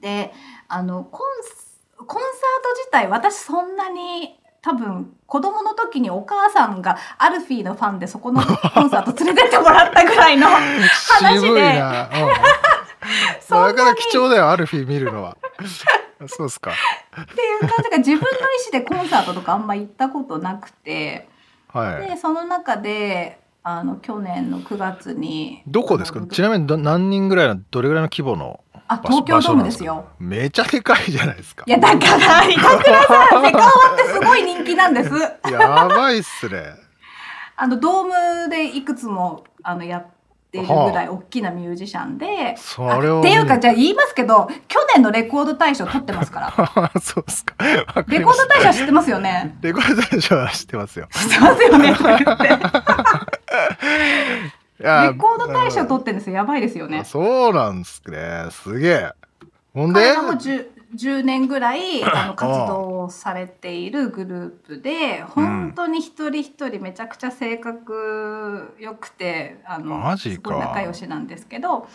[0.01, 0.33] で
[0.67, 2.23] あのコンコンサー
[2.65, 8.41] ト自体私そんなに多分子供の時にお母さんがアルフィーのファンでそこの
[8.75, 11.49] コンサート連れてってもらったぐらいの話で。
[11.49, 12.09] うん、 だ
[13.75, 15.37] から貴重だよアルフィー見るのは。
[16.29, 16.71] そうですか。
[16.71, 16.75] っ
[17.27, 18.31] ていう感じが自分の意
[18.71, 21.29] 思でコンサートとかあんま行ったことなくて、
[21.73, 26.21] はい、でその中であの去年の9月にどこですか？
[26.31, 28.61] ちなみに何人ぐらいのどれぐらいの規模の
[28.93, 30.07] あ、東京ドームですよ。
[30.19, 31.65] めちゃでかいじゃないですか。
[31.67, 35.11] いや、だから、板倉さん、セカオワってすごい人気なんです。
[35.51, 36.75] やばいっすね。
[37.57, 40.07] あの、ドームでいくつも、あの、やっ
[40.51, 42.57] てるぐらい大きなミュージシャンで。
[42.59, 43.21] それを。
[43.21, 46.91] っていうか、じゃあ言いますけど、去年のレコード大賞取ってますから。
[47.01, 47.55] そうですか。
[48.09, 49.57] レコード大賞知ってますよね？
[49.63, 51.09] レコード大賞は知ってますよ。
[51.13, 51.95] 知ってますよね。
[54.83, 56.37] レコード大賞取ってるんですよ。
[56.37, 57.05] やばいですよね。
[57.05, 58.47] そうなんですね。
[58.51, 59.13] すげえ。
[59.75, 60.01] ほんで？
[60.01, 60.67] 彼らも 10,
[60.97, 71.87] 10年ぐらい あの活動されているグループで、本当に一人一人めちゃくちゃ性格良くて、あの、マジか仲良しなんですけど、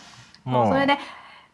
[0.44, 0.98] それで、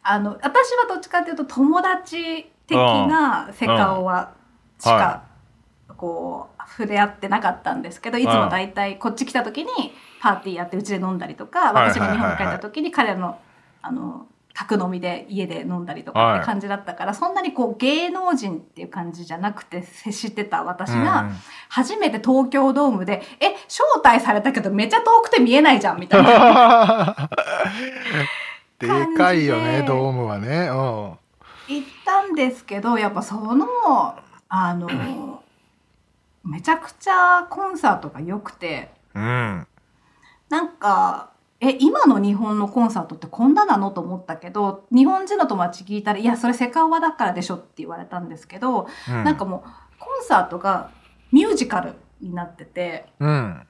[0.03, 4.33] あの、私はどっちかというと友達的なセカオワ
[4.79, 5.25] しか、
[5.97, 9.71] こう、触れ合ってなかったんですけど、いつも大体こっち来た時に、
[10.21, 13.39] パーティーやってうちで飲んだりとか私が日本に帰った時に彼らの
[13.83, 21.33] あの宅飲みで家で飲んだりとかって感じだったから、はい、そんなにこう芸能人っていう感じじゃなくて接してた私が、
[21.69, 27.29] 初めて東京ドームで「え招待されたけどめっちゃ遠くて見えないじゃん」みたいな。
[28.79, 30.69] でかいよねドームはね。
[30.69, 33.67] 行ったんですけどやっぱその
[34.49, 35.43] あの
[36.45, 38.93] めちゃくちゃコンサートが良くて。
[39.15, 39.67] うん。
[40.49, 41.31] なんか
[41.61, 50.91] え今の日本のコンサートってこんななのと思ったけど日本人の友達聞いたら「いやそれセカオワだからでしょ」って言われたんですけど、うん、なんかもうコンサートが
[51.33, 53.67] ミュージカルになってて、うん、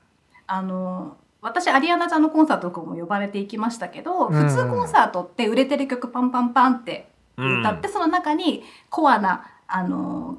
[0.46, 10.38] あの私アリアナちゃんのコンサートとかも呼ばれていきましたけど、普通コンサートって売れてる曲パンパンパンって歌って、その中にコアなあの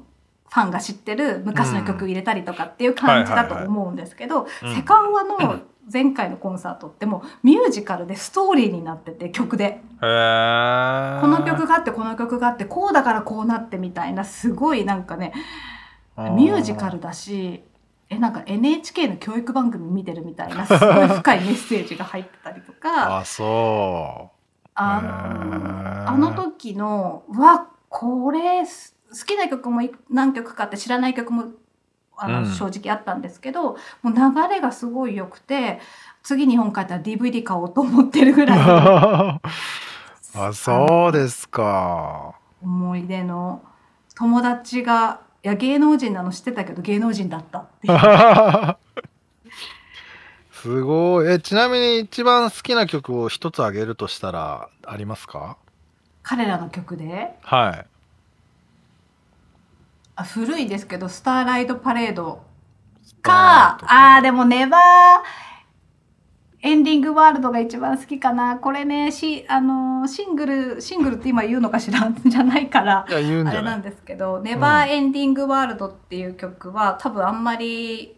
[0.56, 5.60] ファンが知ってる昔の曲入れたりとかっていう感じだと思うんですけど、セカオワの
[5.92, 9.82] 前回のコンサートってもうミュージカルでストーリーになってて曲で。
[10.00, 15.34] この曲があってこの曲があってこうだからこうなってみたいなすごいなんかね
[16.16, 17.62] ミュージカルだし
[18.08, 23.18] えなんか NHK の教育番組見てるみたいなすごい深いメッセージが入ってたりとか。
[23.20, 24.36] あそう。
[24.74, 28.64] あのあの時のうわこれ
[29.10, 29.80] 好きな曲も
[30.10, 31.46] 何曲かって知らない曲も
[32.18, 35.80] あの、正直あったんですけどもう流れがすごい良くて
[36.22, 38.58] 次日本帰ったら DVD 買おうと思ってるぐらい
[40.38, 42.34] あそうですか。
[42.62, 43.62] 思い出の
[44.14, 47.98] 友達がいや芸能人なの知ってたけど芸能人だったっていう。
[50.52, 51.28] すごい。
[51.30, 55.56] えちなみに一番好きな曲を一つあげるとしたらありますか？
[56.22, 57.38] 彼らの曲で？
[57.42, 57.86] はい
[60.16, 62.42] あ古いですけど、スターライドパレード
[63.22, 64.80] か、ああ、でもネバー
[66.62, 68.56] エンディングワールドが一番好きかな。
[68.56, 72.10] これね、し、あのー、シングル、シングルって今言うのかしら？
[72.24, 78.16] じゃないから、あれなんですけど、ネバーエンディングワールドっていう曲は、多分あんまり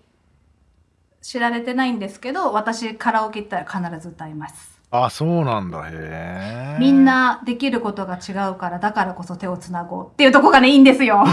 [1.20, 4.77] 知られてないんですけど、私カラオケ行ったら必ず歌います。
[4.90, 5.86] あ、そうなんだ。
[5.90, 11.24] へみんなできることが違うから、だからこそ手をつなごうっていうとこがね、いいんですよ。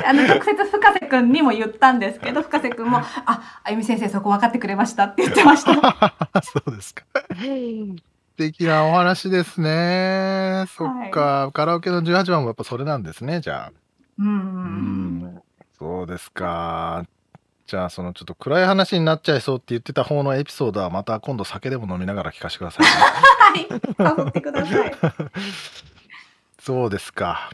[0.00, 5.72] で、あの、直接深瀬くんにも言ったんですけど、深瀬くんも、あ、あゆみ先生そこ分かってくれましたって言ってました。
[6.42, 7.02] そうですか。
[7.36, 7.96] 素
[8.36, 10.64] 敵なお話ですね。
[10.76, 13.72] そっか、はい、カラオケの18番もやっぱそれなんですね、じゃあ。
[14.18, 14.26] うん。
[14.26, 15.42] うん
[15.76, 17.04] そうですか。
[17.66, 23.68] じゃあ、そのちょっと暗い話になっちゃいそうって言ってた方のエピソードはまた今度酒でも飲みながら聞かせてください、ね。
[23.98, 24.28] はい。
[24.28, 24.94] ってください。
[26.60, 27.50] そうですか。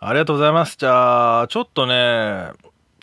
[0.00, 0.76] ありがとうございます。
[0.76, 2.50] じゃあ、ちょっとね、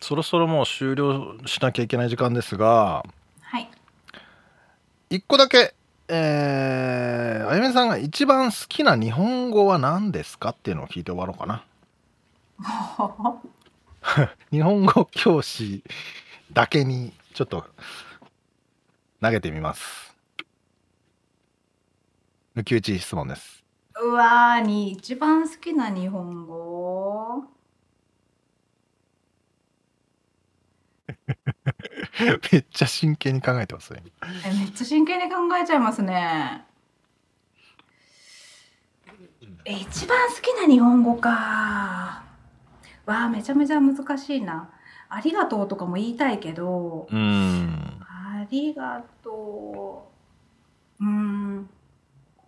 [0.01, 3.03] そろそろもう終了しなきゃいけない時間ですが、
[3.41, 3.69] はい。
[5.09, 5.73] 一個だけ、
[6.07, 11.63] えー、あゆめさんが一番好きな日本語は何ですかっていうのを聞いて終わろうかな。
[14.51, 15.83] 日本語教師
[16.51, 17.65] だけにちょっと
[19.21, 20.15] 投げてみます。
[22.55, 23.63] 抜き打ち質問です。
[24.01, 27.43] うわーに一番好きな日本語？
[32.51, 34.03] めっちゃ真剣に考えてますね。
[34.45, 36.65] えめっちゃ真剣に考えちゃいますね。
[39.65, 42.30] え一番好きな日本語か。
[43.05, 44.69] わあめちゃめちゃ難しいな。
[45.09, 47.99] ありがとうとかも言いたいけど、うん。
[48.01, 50.09] ありがと
[50.99, 51.03] う。
[51.03, 51.69] うん。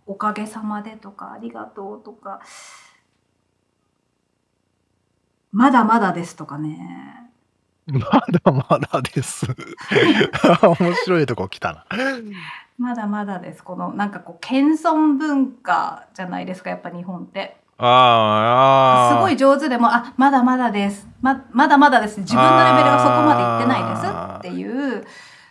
[0.06, 2.40] おかげさまでとか、ありがとうとか、
[5.52, 7.30] まだまだですとかね。
[7.86, 9.46] まだまだです。
[10.80, 11.86] 面白いとこ来たな。
[12.78, 13.62] まだまだです。
[13.62, 17.63] このなんかこう謙遜文化じゃないですか、やっぱ日本って。
[17.76, 21.08] ああすごい上手でも、あ、まだまだです。
[21.20, 22.20] ま、まだまだです。
[22.20, 25.04] 自分のレベルがそこまでいってないですっていう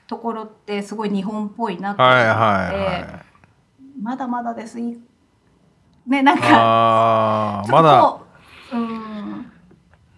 [0.07, 4.77] ところってすごい日本っぽいなと思って、はいはいはい、まだまだです。
[4.79, 8.19] ね、なんか、まだ、
[8.73, 9.51] うん、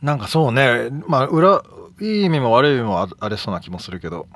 [0.02, 1.62] なんかそうね、まあ、裏、
[2.02, 4.28] いい意味も悪い意味もあれそうな気もするけど。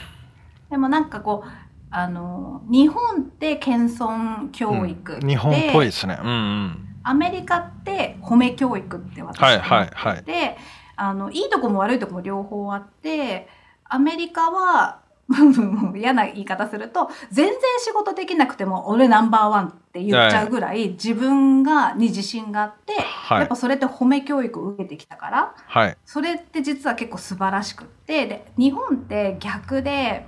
[0.70, 1.48] でもなんかこう、
[1.90, 6.18] あの、日本って謙遜教育、うん、日本っぽいですね。
[6.22, 10.14] うんうんアメリカって褒め教育って私は思ってて、はいはい。
[10.14, 10.56] はい、
[10.96, 13.48] あのいいとこも悪いとこも両方あって
[13.84, 15.00] アメリカは
[15.96, 30.26] 嫌な言い方すると全然仕事できなくても俺ナンバーワンって言っちゃうぐらい自分がに自信があって、はい、やっぱそれって褒め教育を受けてきたから、はい、それって実は結構素晴らしくってで日本って逆で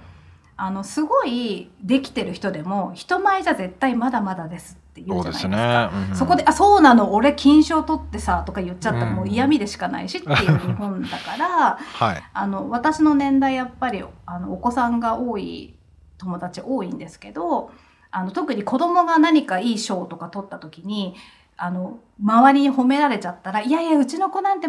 [0.62, 5.90] あのすごいできてる人でも人前じゃ絶対まだまだですって言うじゃないですか。
[5.90, 6.06] そ、ね。
[6.10, 15.78] うん、そこで、あ、そうなの、俺金賞取ってさ、とか言っちゃったらもう嫌味でしかないしっていう日本だから、 はい、あの、私の年代やっぱり、あの、お子さんが多い
[16.18, 17.70] 友達多いんですけど、
[18.10, 21.14] あの、特に子供が何かいい賞とか取った時に、
[21.56, 24.68] あの、周りに褒められちゃったら、いやいや、うちの子なんて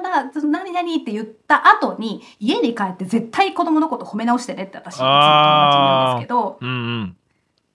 [0.00, 5.20] まだ、何々って言った後に、家に帰って絶対子供のこと褒め直してねって私、いつも友
[5.66, 6.72] 達に言うんですけど、うんう
[7.04, 7.16] ん、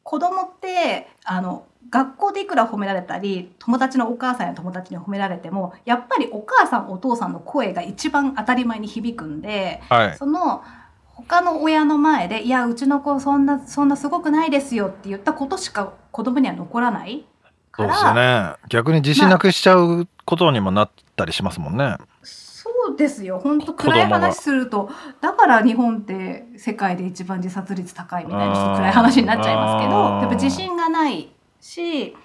[0.04, 10.18] 子供ってあの学校でいくら褒められたり友達のお母さんや友達に褒められてもやっぱりお母さんお父さんの声が一番当たり前に響くんで、はい。
[10.18, 10.64] その
[11.06, 17.26] 他の親の前で「いやうちの子そんなそんなすごくないですよ」って言ったことしか子供には残らない
[17.76, 18.54] そうですよね。
[18.70, 21.98] 逆に自信なくしちゃうことにもなったりしますもんね。
[22.24, 23.40] そうですよ。
[23.40, 24.90] 本当暗い話すると。
[25.22, 32.16] だから日本って世界で一番自殺率高いみたいなちょっと暗い話になっちゃいますけどやっぱ自信がないし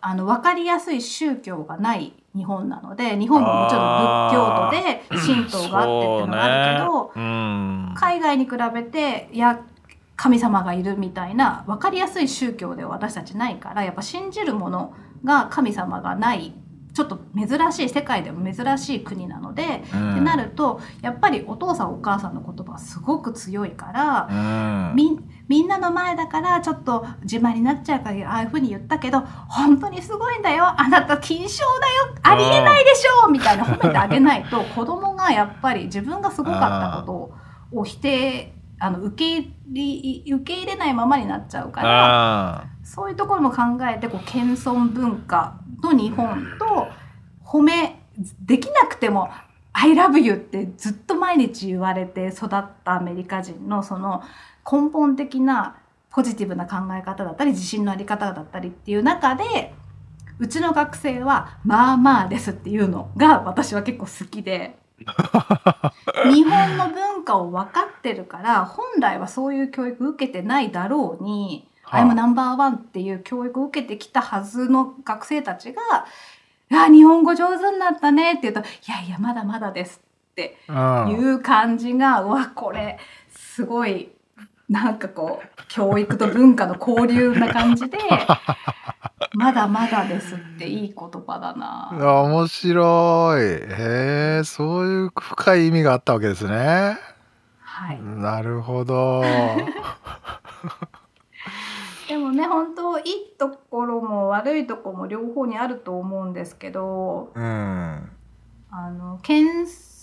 [0.00, 3.84] あの分かりやすい宗教がない日本なので日本ももちろん
[4.28, 9.60] 仏教徒で神道があってっていうのがあるけど、ね、海外に比べていや
[10.16, 14.94] 神様がいるみたいな分かりやすい宗教では私たちないからやっぱ信じるもの
[15.24, 16.52] が神様がない
[16.92, 24.28] ちょっと珍しい世界でも珍しい国なので、うん、ってなるとやっぱりお父さんお母さんの言葉はすごく強いから、
[24.90, 25.18] うん、み
[25.48, 30.80] みんなの前だからちょっと自慢になっちゃうからああいうふうに言ったけど本当にすごいんだよ。
[30.80, 32.16] あなた金賞だよ。
[32.22, 33.30] ありえないでしょ。
[33.30, 36.60] みたいな褒めてあげないと子供がやっぱり自分がすごかっ
[36.94, 37.34] たこ
[37.72, 43.62] とを否定あの受け入れ受け入れないままになっちゃうからそういうところも考
[43.94, 46.88] えてこう謙遜文化と日本と
[47.44, 48.02] 褒め
[48.40, 49.28] できなくても
[49.72, 54.22] 「I love you」ってずっと毎日言われて育ったアメリカ人のその
[54.70, 55.76] 根本的な
[56.10, 59.74] ポジティブな考え方だったり自信のあり方だったりっていう中で
[60.38, 64.78] うちの学生は「まあまあです」っていうのが私は結構好きで。
[66.32, 75.82] 日本の文化を分かってるから本来はそういう教育受けてないだろうに「I'm number one」っていう教育を受けてきたはずの学生たちが
[76.72, 80.00] 「あ日本語上手になったね」って言うと「いやいやまだまだです」
[80.32, 82.98] っていう感じがうわこれ
[83.30, 84.10] すごい
[84.68, 87.98] なんかこう教育と文化の交流な感じで
[89.34, 91.90] まだまだですっていい言葉だな。
[92.24, 93.42] 面白い。
[93.42, 96.98] へえ、そういう深い意味があったわけですね。
[97.60, 98.02] はい。
[98.02, 99.22] なるほど。
[102.08, 103.04] でもね本当いい
[103.38, 108.10] ところも悪いところも両方にあると思うんですけど、うん、
[108.72, 109.48] あの謙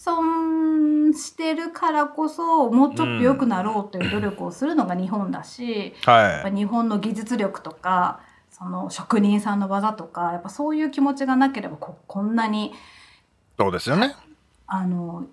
[0.06, 8.22] 遜してるからこそもうちょっと良くなろうという努力をするのが日本だし、うんはい、日本の技術力とか
[8.58, 12.74] その職人さんの技とかやっぱそういう気持ちがなければここんなに
[13.58, 14.16] そうですよね
[14.66, 15.26] あの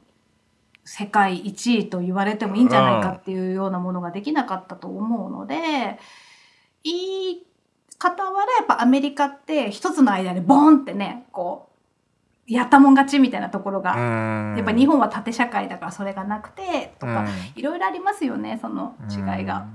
[0.85, 5.99] 世界一位と言われてもいいんじゃないかっていうようなものができなかったと思うので。
[6.85, 6.95] 言
[7.33, 7.43] い
[7.99, 11.70] 方はやっぱアメリカって一つの間でボンってねこ
[12.49, 13.97] うやったもん勝ちみたいなところが
[14.57, 19.66] やっぱ日本は縦社会だからそれがなくてとかいろいろありますよねその違いが。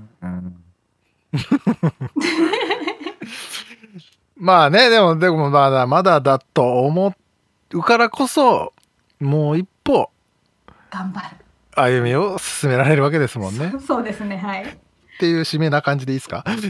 [4.40, 7.14] まあねでもでもまだまだだと思
[7.72, 8.72] うからこそ
[9.20, 10.10] もう一歩
[10.90, 11.26] 頑張る
[11.76, 13.72] 歩みを進められるわけですもんね。
[13.86, 14.68] そうですねはいっ
[15.20, 16.42] ていう締めな感じでいいですか？
[16.46, 16.58] はい。
[16.62, 16.66] す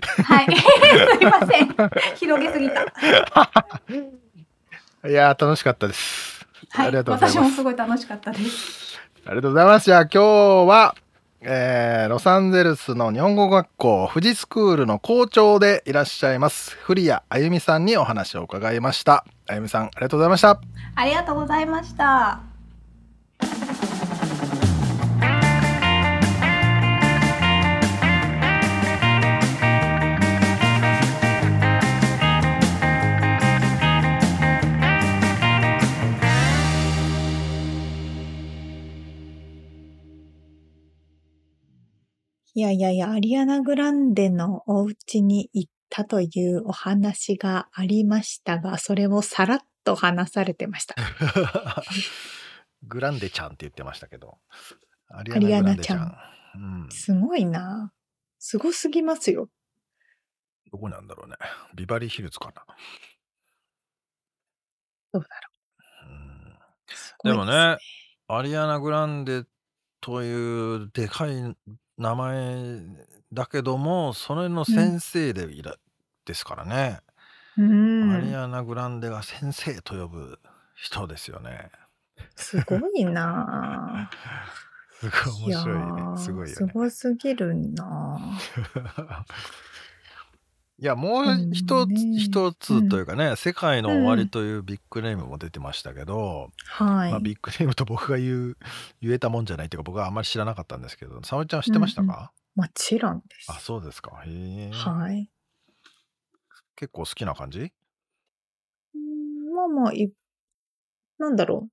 [1.23, 1.69] いません。
[2.17, 2.83] 広げすぎた。
[5.09, 6.45] いや楽しかったです。
[6.71, 7.39] はい、ありがとうございます。
[7.39, 8.99] 私もすごい楽しかったです。
[9.25, 9.85] ありがとうございます。
[9.85, 10.19] じゃあ今日
[10.69, 10.95] は、
[11.43, 19.25] えー、ロサンゼルスの日本語学校富士スクールの校長でいらっしゃいます古谷あゆみさんにお話を伺いました。
[19.49, 20.61] あゆみさんありがとうございました。
[20.95, 22.41] ありがとうございました。
[42.61, 50.95] いやいやいや、アリアナ・グランデのお家に行ったというお話がありましたが、それをさらっと話されてました。
[52.85, 54.37] グランデちゃんって言ってましたけど。
[55.09, 56.15] アリアナちゃん。
[56.55, 57.95] うん、すごいな。
[58.39, 59.49] すごすぎますよ。
[60.71, 61.37] どこなんだろうね。
[61.75, 62.67] ビバリーヒルズかな。
[65.15, 65.51] どうだろ
[67.25, 67.27] う。
[67.27, 67.79] うん、でもね、
[68.29, 69.45] アリアナ・グランデ
[70.03, 71.57] というでかい
[72.01, 72.81] 名前
[73.31, 75.77] だけども、それの先生でいら
[76.25, 77.01] ですからね。
[77.59, 80.39] うマリアナ・グランデが先生と呼ぶ
[80.75, 81.71] 人ですよね。
[82.37, 84.11] すごいな
[84.99, 86.19] すごい面白いね。
[86.19, 88.19] すごいよすごすぎるな
[90.81, 98.57] いや、もう一つ、一つというかね、世界の終わりというビッグネームも出てましたけど、はまあ、ビッグネームと僕が言う、
[99.03, 102.33] 言えたもんじゃないっていうか、僕はあんまり知らなかったんですけど、沙織ちゃん知ってましたか？
[102.55, 103.53] もちろんです。
[103.53, 104.23] あ、そうですか。
[104.25, 104.71] へえ。
[104.73, 105.29] はい。
[106.77, 107.73] 結構好きな感じ？
[108.95, 110.11] うんまあまあ、い
[111.19, 111.69] なんだろ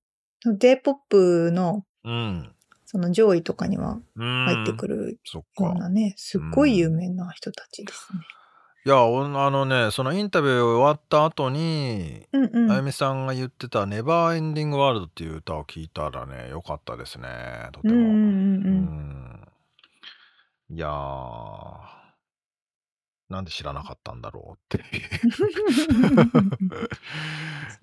[0.46, 0.58] う。
[0.58, 2.54] J-POP のうん。
[2.86, 4.46] その上位とかにはうん。
[4.46, 5.74] 入ってくるようか。
[5.76, 8.20] なね、すっごい有名な人たちですね。
[8.88, 12.72] いや、おあのね、そのインタビュー終わった後に、うんうん。
[12.72, 17.68] あゆみさんが言ってた「ネバーエンディングワールド」っていう歌を聞いたらね、良かったですね。
[17.74, 17.96] とても。
[17.96, 19.48] うんうんうんうんうん
[20.70, 21.80] いやー、
[23.28, 24.86] なんで知らなかったんだろうって
[25.32, 25.46] す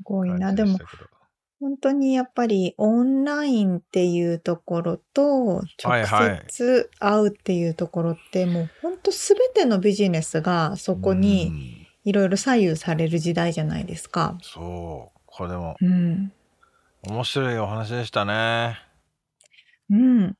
[0.02, 0.52] ごいな。
[0.56, 0.78] でも
[1.64, 5.62] 本当にやっぱりオンラインっていうところとは
[5.98, 14.36] い直はい接会うっていうところってもう本当すべてのビジネスがそこうにんいろいろ左右される時代じゃないですか。
[14.42, 16.32] そう、これでもうん。
[17.08, 18.78] 面白いお話でしたね。
[19.88, 20.36] うん。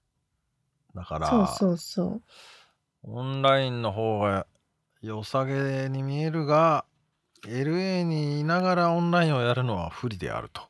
[0.94, 2.22] だから、そうそうそう。
[3.04, 4.46] オンラインの方が
[5.00, 6.84] 良さげに見えるが、
[7.46, 10.62] LA にいながらオンラインをやるのは不利であると。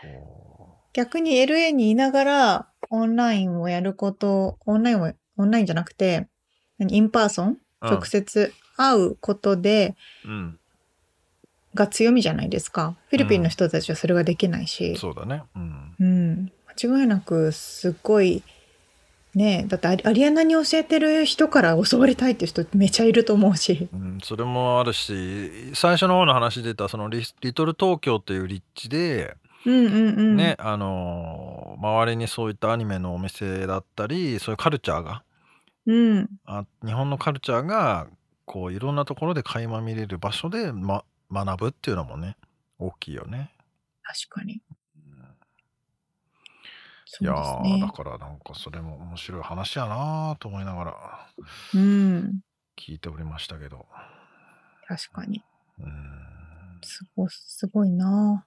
[0.00, 6.28] こ 逆に LA にいながらオンラインをやること、オンラインを、オンラインじゃなくて、
[6.78, 10.58] 何 in person う、うん直接会うことで、うん、
[11.74, 12.96] が強みじゃないですか。
[13.08, 14.96] フィリピンの人たちはそれができないし。
[14.96, 15.42] そうだね。
[15.54, 15.96] うん。
[15.98, 16.52] うん。
[16.82, 18.42] 間違いなく、すっごい、
[19.34, 23.88] ねだってアリアナに教えてる人から教わりたいっていう人めちゃいると思うし。
[23.92, 30.36] うん、それもあるし最初の方の話で出たそのリリトル東京っていう立地で、うんうんうん。
[30.36, 35.22] ねあのー周りにそういったアニメのお店だったりそういうカルチャーが
[35.86, 36.28] うん。
[36.46, 38.06] あ日本のカルチャーが
[38.46, 42.36] こういろんなところで垣間見れる場所で、ま、学ぶっていうのもね
[42.78, 43.50] 大きいよね。
[44.02, 44.60] 確かに。
[47.22, 47.34] いうや
[47.86, 47.92] だ。
[47.92, 51.28] からなんかそれも面白い話やなと思いながら
[51.74, 52.40] うん。
[52.76, 53.86] 聞いておりましたけど。
[54.86, 55.42] 確かに。
[55.78, 58.44] うんすごすごいな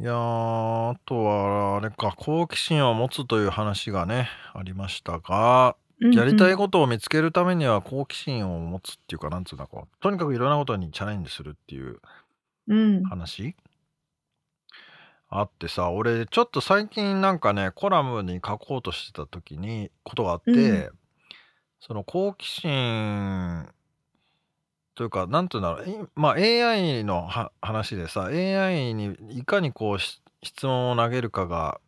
[0.00, 12.00] いやーあとはあれか好奇心を持つという話がねありましたが、やりたいこことを見つけるためには好奇心を持つっていうかなんつうんだこうとにかくいろんなことにチャレンジするっていうと。
[12.68, 13.02] うん。
[15.30, 20.90] 話あってさ俺ちょっと最近なんかねコラムに書こうとしてた時にことがあって、うん。
[21.80, 23.66] その好奇心
[24.94, 31.80] というかなんていうんだろういまあ AI のは話でさ AI にいかにこうし質問を投げるかが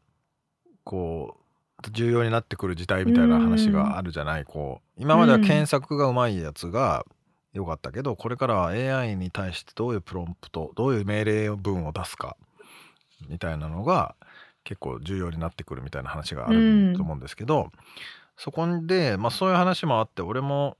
[0.84, 5.02] こう重要になってくる時代みたいな話があるじゃない、こう。
[5.02, 7.04] 今までは検索がうまいやつが
[7.52, 12.36] 良かったけどこれからは AI に対してどういうプロンプトどういう命令文を出すか
[13.28, 14.14] みたいなのが
[14.64, 17.70] 結構重要になってくるみたいな話があると思うんですけど、
[18.36, 20.76] そこで、まあ、そういう話もあって俺も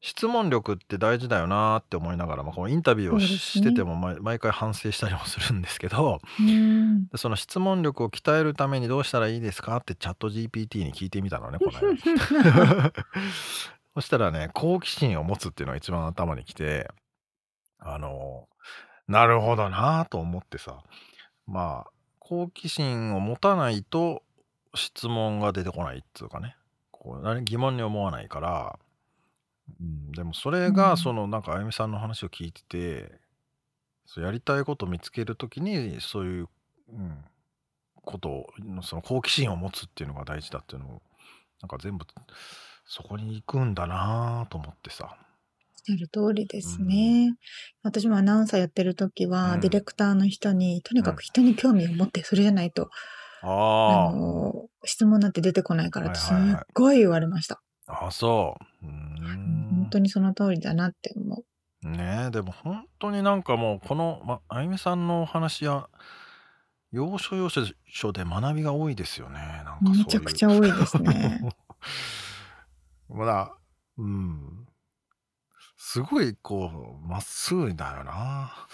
[0.00, 7.08] 質問力って大事だよなって思いながら、まあ、このインタビューをし,、てても毎毎回反省したりもするんですけどうん。
[7.08, 9.76] でその質問力を鍛えるためにどうしたらいいですか？
[9.78, 12.92] ってチャット GPT に聞いてみたのねこの間。
[13.94, 16.88] そしたらね好奇心を持つっていうのが一番頭にきて
[17.80, 18.48] あの
[19.08, 20.78] なるほどなと思ってさ
[21.48, 24.22] まあ好奇心を持たないと
[24.74, 26.56] 質問が出てこないっていうかね。
[26.92, 28.78] こう何疑問に思わないから、
[29.80, 30.96] うん、でもそれが、うん。
[30.98, 33.12] そのなんかあゆみさんの話を聞いてて
[34.04, 36.48] そうやりたいことを見つけるときにそういう、
[36.92, 37.24] うん、
[38.04, 38.46] ことを
[38.82, 41.02] その好奇心を持つっていうのが大事だっていうのを
[41.62, 42.06] なんか全部
[42.86, 45.16] そこに行くんだなと思ってさ。
[45.92, 47.34] ゃる通りですね。
[47.82, 52.90] 私もアナウンサーやってる時は、うんディレクターの人に、とにかく人に興味を持って、それじゃないと、
[53.42, 57.60] ああの、質問なんて出てこないからって、すっはいはいはいごい言われました。
[57.86, 58.86] あ、あそう。
[58.86, 61.44] うーん本当にその通りだなって思う。
[61.82, 65.88] ねえでも本当になんかもうこの、ま、あゆみさんのお話や
[66.90, 71.40] 要所要所で学びが多いですよねなんかそういうめちゃくちゃ多いですね。
[73.08, 73.54] まだ
[73.96, 74.67] うん
[75.90, 78.68] すごいこうまっすぐだよな。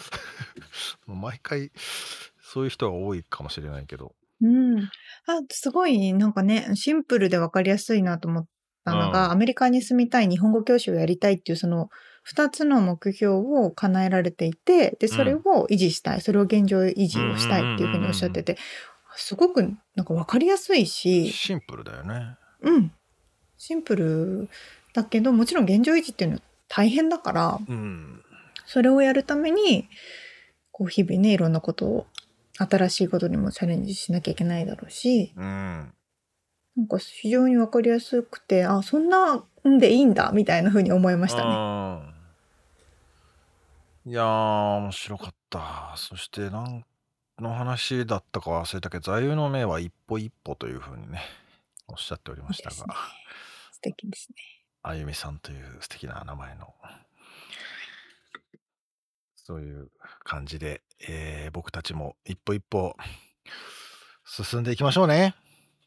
[1.06, 1.70] 毎回
[2.42, 4.16] そういう人が多いかもしれないけど。
[4.42, 4.80] うん。
[4.80, 4.88] あ、
[5.48, 8.46] すごい、なんかね、シンプルでわかりやすいなと思っ
[8.84, 9.30] たのが、うん。
[9.30, 11.88] アメリカに住みたい、日本語教師をやりたいっていう、その、
[12.24, 18.58] 二つの目標を叶えられていて、で、それを維持したい、それを現状維持をしたいっていうふうにおっしゃってて、
[19.14, 19.62] すごく、
[19.94, 22.36] なんかわかりやすいし、シンプルだよね。
[22.62, 22.92] うん。
[23.56, 24.48] シンプル
[24.94, 26.42] だけど、もちろん現状維持っていうのは
[26.74, 28.20] 大変だから、うん
[28.66, 29.88] それをやるために、
[30.72, 32.06] こう日々ね、いろんなことを、
[32.56, 35.92] 新しいことにもチャレンジしなきゃいけないだろうし、うん
[36.76, 41.50] なんか非常にわかりやすくて、あ、そんなんでいいんだみたいな風に思いましたね。
[44.06, 44.10] うん。
[44.10, 45.94] いやー、面白かった。
[45.96, 46.84] そして、なん
[47.38, 51.20] の話だったか忘れたけど、座右の銘は一歩一歩というふうにね、
[51.86, 52.94] おっしゃっておりましたが、ね、
[53.70, 54.63] 素敵ですね。
[54.86, 56.74] あゆみさんという素敵な名前の、
[59.34, 59.88] そういう
[60.24, 62.94] 感じで、えー、僕たちも一歩一歩
[64.26, 65.34] 進んでいきましょうね。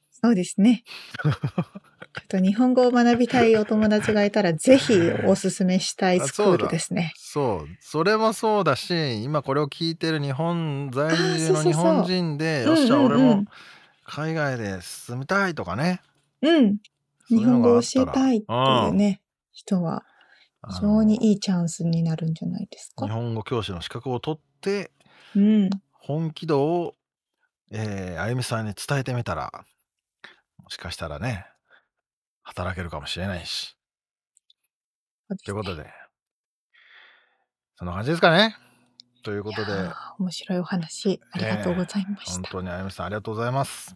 [0.09, 0.83] そうですね。
[1.21, 7.13] ちょっと日本語を学びたいお友達がいたら、 ぜひおすすめしたいスクールですね。
[7.15, 13.45] そうそれもそうだし、今これを聞いてる日本在住の日本人で、よっしゃ、俺も
[14.05, 16.01] 海外で進みたいとかね。
[16.41, 16.77] うん。
[17.29, 19.21] 日本語を教えたいっていうね、
[19.51, 20.05] 人は、
[20.69, 23.05] 非常にいいチャンスになるんじゃないですか？
[23.05, 24.91] 日本語教師の資格を取って、
[25.35, 26.95] うん、本気度を、
[27.71, 29.51] えー、あゆみさんに伝えてみたら、
[30.63, 31.45] もしかしたらね、
[32.43, 33.77] 働けるかもしれないし。
[35.45, 35.85] ということで、
[37.75, 38.55] そんな感じですかね。
[39.23, 39.71] ということで。
[40.19, 42.31] 面白いお話、ありがとうございました。
[42.31, 43.95] えー、本当にあゆみさん、ありがとうございます。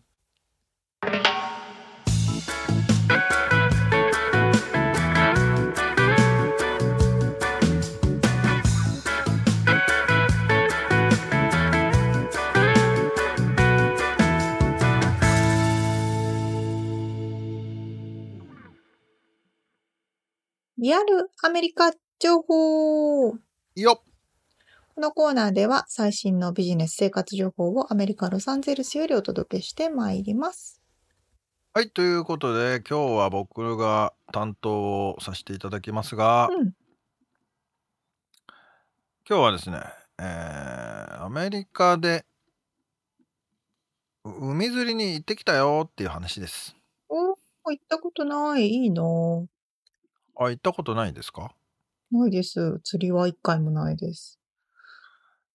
[20.81, 23.35] リアルアメリカ情報
[23.75, 24.01] よ
[24.95, 30.81] このコーナーでは最新のビジネス生活情報をアメリカ・ロサンゼルスよりお届けしてまいります。
[31.75, 36.73] はい、ということで今日は僕が担当をさせていただきますが、うん、
[39.29, 39.83] 今日はですね、
[40.17, 42.25] えー、アメリカで
[44.25, 46.75] 海釣りに行ってきたよっていう話です。
[47.07, 47.35] お
[47.69, 48.67] 行ったことない。
[48.67, 49.03] いいな
[50.45, 51.51] あ、行ったことないですか？
[52.11, 52.79] ないです。
[52.83, 54.39] 釣りは一回もないです。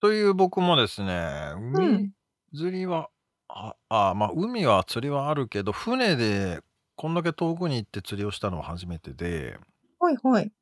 [0.00, 2.12] という僕もですね、海
[2.54, 3.10] 釣りは、
[3.48, 6.60] あ、あ、まあ、海は釣りはあるけど、船で
[6.94, 9.58] こんだけ遠くに行って釣りをしたのは初めてで、
[9.98, 10.52] はいはい。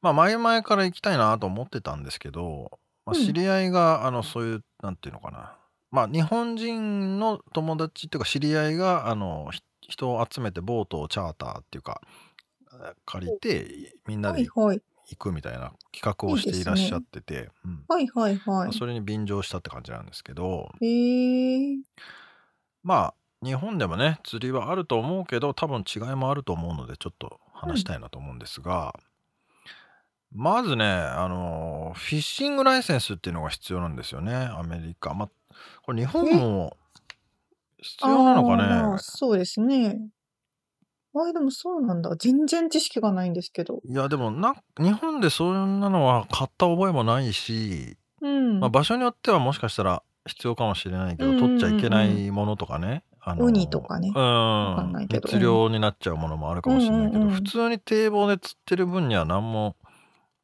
[0.00, 5.56] まあ、前々から行きたいなと思ってたんですけど、まあ、知り合いが、あの、そういう、なんていうのかな。
[5.90, 9.50] まあ、日本人の友達っていうか、知り合いが、あの、
[9.80, 12.00] 人を集めてボートをチャーターっていうか、
[13.04, 14.80] 借りてみんなで行
[15.18, 17.50] くみたいな企画をしていらっしゃってて、
[17.88, 18.72] はいはいはい。
[18.72, 21.76] それに便乗したって感じなんですけど、へえ。
[22.82, 23.14] まあ
[23.44, 28.94] 日本でもね釣りはあると思うけど多分違いもあると思うのでちょっと話したいなと思うんですが、
[30.34, 35.14] うん、まずねあのフィッシングライセンスっていうのが必要なんですよねアメリカ。
[35.14, 35.28] まあ
[35.84, 36.76] これ日本も
[37.78, 38.56] 必要なのか
[38.92, 38.98] ね？
[38.98, 39.98] そうですね
[41.14, 42.14] あ、でもそうなんだ。
[42.16, 43.80] 全然知識がないんですけど。
[43.84, 48.60] いや、でもな、日本でそんなのは買った覚えもないし、うん。
[48.60, 53.04] まあ、場所によってはもしかしたら必要かもしれないけど、取っちゃいけないものとかね。
[53.20, 54.12] あウニとかね。
[54.14, 55.06] うん。
[55.08, 59.76] 密漁になっちゃうものもあるかもしれないけど、普通に堤防で釣ってる分には何も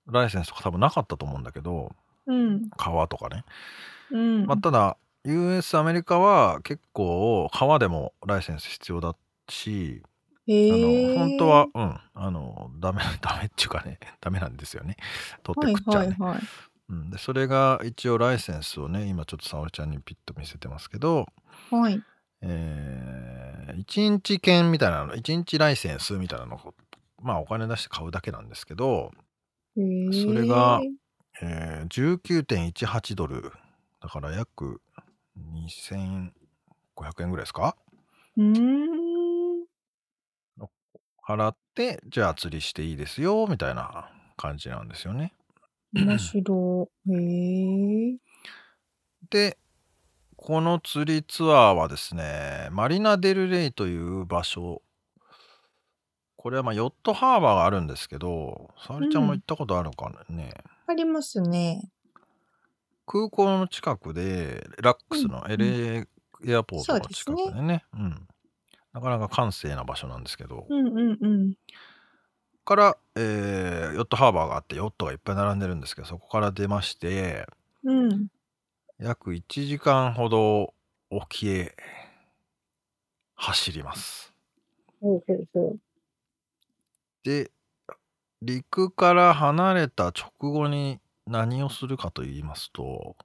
[0.07, 1.91] ライセンスとか多分なかったと思うんだけど、
[2.27, 2.71] うん。
[2.77, 3.45] 川とかね。
[4.13, 4.47] うん。
[4.47, 9.17] まあ、ただ、US アメリカは結構川でもライセンス必要だ
[9.49, 10.03] し、
[10.49, 14.97] あの、本当は、うん、あの、ダメ、 ダメっていうかね、ダメなんですよね。
[15.43, 16.17] 取って食っちゃうね。
[16.19, 16.43] はいはいはい、
[16.89, 21.27] うん、でそれが一応ライセンスをね、今ちょっと沙織ちゃんにピッと見せてますけど、
[21.71, 22.03] はい。
[22.41, 26.75] えー、1日券みたいなの、1日ライセンスみたいなのを、
[27.21, 29.11] まあお金出して買うだけなんですけど、
[29.75, 30.81] それが、
[31.43, 33.53] えー、19.18ドル。
[34.01, 34.81] だから約
[35.37, 36.31] 2500
[37.23, 37.77] 円ぐらいですか？
[38.37, 38.98] うん。
[41.29, 45.35] 払って、じゃあ釣りしていいですよ、みたいな感じなんですよね。
[45.93, 47.13] 面白い。
[47.13, 48.17] へえ。
[49.29, 49.59] で、
[50.37, 54.81] この釣りツアーはですね、マリナ・デル・レイという場所、
[56.37, 60.55] これはまあヨットハーバーがあるんですけど、沙織ちゃんも行ったことあるかね。
[60.87, 61.91] ありますね。
[63.05, 66.07] 空港の近くで、ラックスの LA
[66.47, 67.85] エアポートの近くでね。
[67.93, 68.29] うん。
[68.93, 71.55] なかなか閑静な場所なんですけど、うんうんうん。
[72.65, 77.47] から、えーヨットハーバーがあってヨットがいっぱい並んでるんですけどそこから出まして
[77.83, 78.29] うん。
[78.99, 80.75] 約1時間ほど
[81.11, 81.75] 沖へ
[83.37, 84.35] 走ります
[85.01, 85.79] ほうほうほう。
[87.25, 87.51] で
[88.43, 93.17] 陸から離れた直後に何をするかと言いますと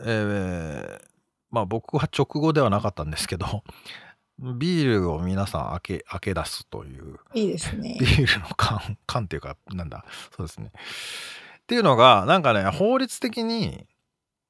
[0.00, 1.11] えー
[1.52, 3.62] まあ僕は直後ではなかったんですけど
[4.58, 8.06] ビールを皆さん開け開け出すといういいですね ビ。
[8.06, 10.04] ールの缶缶っていうかなんだ
[10.36, 13.86] そうですねっていうのがなんかね法律的に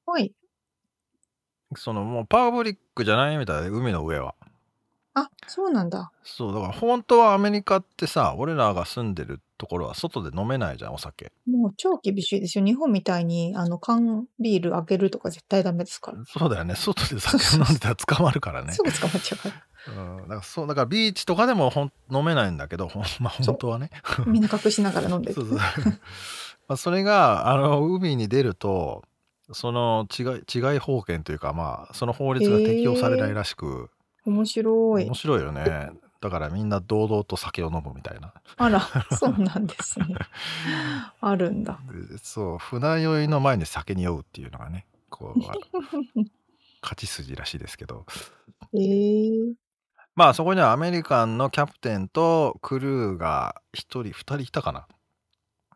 [0.05, 0.33] はい。
[1.75, 4.35] そのもうパブリックじゃないみたいで海の上は
[5.15, 6.11] あ、そうなんだ。
[6.23, 12.65] そうだから本当はアメリカってさ俺らが住んでるところは外で飲めないじゃんお酒もう超厳しいですよ。
[12.65, 16.17] 日本みたいに、あの、缶ビール開けるとか絶対ダメですから。
[16.25, 19.95] そうだよね外で酒飲んでたら捕まるからね すぐ捕まっちゃうから。
[19.95, 23.89] うん、だからそうだからビーチとかでもほん飲めないんだけどほんまあ本当はね
[24.27, 25.45] みんな隠しながら飲んで るそう。
[25.47, 25.63] そ うま
[26.69, 29.03] あそれがあの海に出ると
[29.51, 33.89] その違い違い法権というかまあその法律が適用されないらしく、
[34.25, 35.13] 面白い面。
[35.13, 35.91] 白いよね
[36.23, 38.33] だからみんな堂々と酒を飲むみたいな。
[38.55, 38.79] あら、
[39.11, 40.15] そうなんですね。
[41.19, 41.81] あるんだ。
[42.09, 45.39] でそう船酔いの前に酒に酔うっていうのがねこう
[46.81, 48.05] 勝ち筋らしいですけど。
[48.73, 48.77] え。
[48.77, 49.53] ー、
[50.15, 54.87] まあそこにはアメリカンのキャプテンとクルーが1人2人いたかな。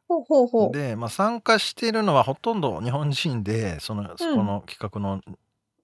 [0.07, 0.71] ほうほうほう。
[0.71, 5.21] で、まあ、参加しているのはほとんど日本人でそのそこの企画の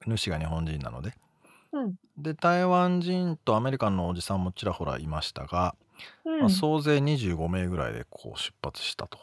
[0.08, 1.14] 主が日本人なので、
[1.74, 5.76] うんで台湾人とアメリカンのおじさんもちらほらいましたが、
[6.26, 9.18] うんまあ、総勢25名ぐらいでこう出発したと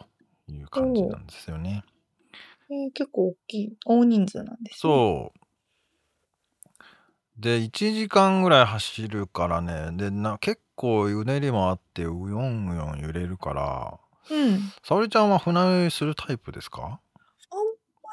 [0.49, 1.84] いう感じなんですよね。
[2.70, 4.78] えー結構大きい、大人数なんです、ね。
[4.80, 5.41] そう
[7.36, 13.99] で1時間ぐらい走るからねでな結構うねりもあってうよんうよん揺れるから
[14.30, 14.34] う。
[14.34, 14.53] うん。
[14.53, 16.80] あん沙織ちゃんは船酔いするタイプですか？
[16.80, 16.99] ま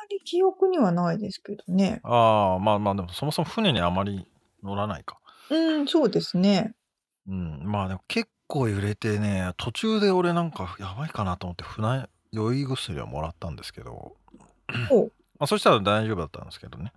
[0.09, 1.99] り記憶にはないですけどね。
[2.03, 4.25] ああまあまあでもそもそも船にあまり
[4.68, 5.18] 乗らないか。
[5.49, 6.76] うん、そうですね。
[7.28, 14.15] うんまあでも結構揺れてね途中で俺なんかやばいかなと思って船酔い薬をもらったんですけど、
[14.68, 14.76] ま
[15.39, 16.91] あ、そしたら大丈夫だったんですけどね。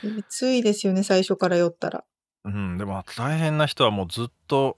[0.00, 2.04] きついですよね、最初から酔ったら。
[2.44, 4.76] うんでも大変な人はもうずっと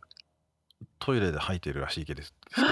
[0.99, 2.22] トイレで吐いてるらしいけど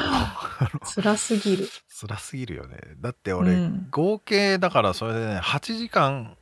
[0.85, 1.69] 辛すぎる。
[2.01, 6.37] 辛すぎるよねだって俺、うん合計だからそれでね8時間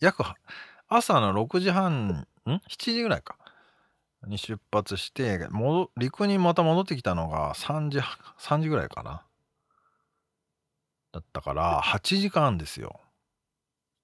[0.00, 0.36] 約は
[0.90, 3.36] 朝の6時半ん？7時ぐらいか。
[4.26, 8.00] に出発して戻陸にまた戻ってきたのが3時
[8.38, 9.22] 3時ぐらいかな。
[11.12, 13.00] だったから8時間ですよ。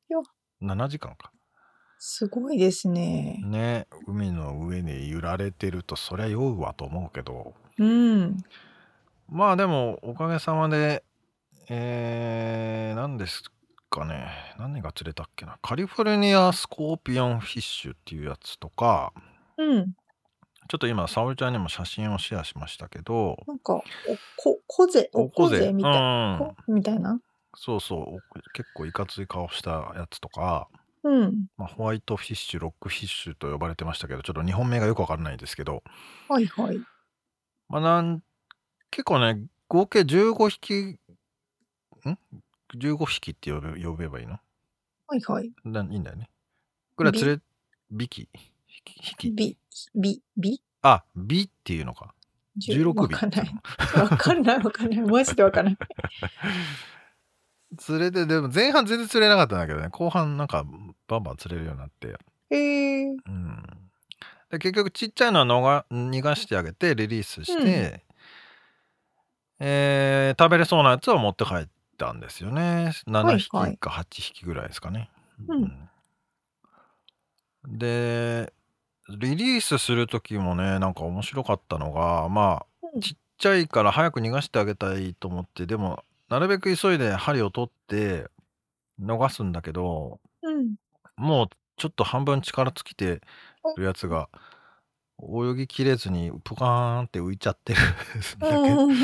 [0.08, 0.22] よ
[0.62, 1.32] 7時間か。
[1.98, 3.42] すごいですね。
[3.44, 7.52] ね海の上に揺られてるとそりゃ酔うわと思うけど。
[7.78, 8.38] うん。
[9.28, 11.02] まあでもおかげさまで
[11.68, 13.50] えー、何です
[13.90, 14.28] かね
[14.58, 19.12] 何が釣れたっけなカリフォルニアスコーピオンフィッシュっていうやつとか
[19.56, 19.94] うん。
[20.68, 23.82] ちょっと今沙織ちゃんにも写真をシェアしましたけどなんか、お
[24.36, 26.32] こ、こぜ、おこぜみたいな。
[26.32, 27.20] うんこみたいな？
[27.54, 28.18] そうそうお
[28.52, 30.68] 結構いかつい顔したやつとか、
[31.04, 31.46] うん。
[31.56, 35.84] まあ、ホワイトフィッシュロックフィッシュと呼ばれてましたけどちょっと日本名がよくわかんないですけど
[36.28, 36.78] はいはい。
[37.68, 38.22] まあなん
[38.90, 40.98] 結構ね合計15匹
[42.10, 42.18] ん？
[42.78, 44.38] 15匹って呼べ呼べばいいの？
[45.08, 45.52] はいはい。
[45.64, 46.28] ないいんだよね。
[46.96, 47.40] ぐらい連れ、
[47.90, 49.56] ビキ、引き、び、
[49.94, 50.62] び、び？
[50.82, 52.14] あ、ビっていうのか。
[52.58, 53.50] 16尾わかんない。
[53.94, 55.00] わかんないわかんない。
[55.02, 55.76] マジでわかんない。
[57.78, 60.64] 釣れて、でも前半全然釣れなかったんだけどね、後半なんか
[61.08, 62.16] バンバン釣れるようになって。
[62.50, 63.04] へえ。
[63.06, 63.62] うん。
[64.50, 68.04] で結局ちっちゃいのはのが逃がしてあげて、リリースして、
[69.58, 71.66] えー食べれそうなやつを持って帰っ
[71.96, 72.92] たんですよね。
[73.06, 75.10] 7匹はいか8匹ぐらいですかね。
[75.48, 75.88] うんうん
[77.68, 78.52] で、
[79.08, 88.28] リリースする時もね、なんか面白かったのが、まあ、うんちっちゃいから早く逃がしてあげたいと思って、でも、なるべく急いで針を取って
[89.00, 90.76] 逃すんだけど、うん。
[91.16, 93.20] もうちょっと半分力尽きて
[93.76, 94.28] るやつが、
[95.22, 99.00] 泳ぎきれずにプカーンって浮いちゃってるんだけど、うん。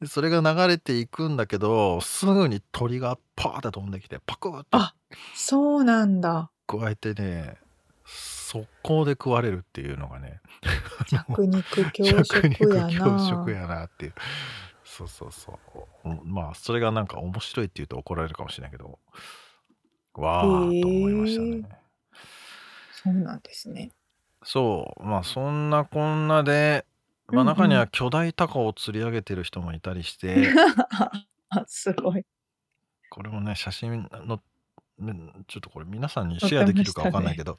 [0.00, 4.94] でそれが流れていくんだけど、すぐに鳥がパーって飛んできて、パクッてあ
[5.34, 6.50] そうなんだ。
[6.66, 7.58] 加えてね、
[8.04, 10.40] 速攻で食われるっていうのがね、
[11.08, 12.90] 弱肉強弱食肉やな。
[12.98, 14.14] 強食やなっていう。
[14.84, 15.58] そうそうそ
[16.04, 16.08] う。
[16.08, 18.98] おまあ、それがなんか面白いって言うと怒られるかもしれないけど、
[20.14, 21.78] わーと思いましたね。
[22.92, 23.92] そうなんですね。
[24.44, 26.84] そう、まあそんなこんなで、
[27.28, 30.48] まあ中には巨大タコを釣り上げてる人もいたりして、
[31.48, 32.24] あすごい。
[33.10, 34.40] これもね、写真の、
[34.98, 35.14] ね
[35.48, 37.58] ちょっとこれ皆さんにシェアできるかわかんないけど、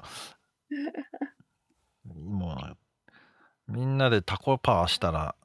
[2.05, 5.35] もう、みんなでタコパーしたら、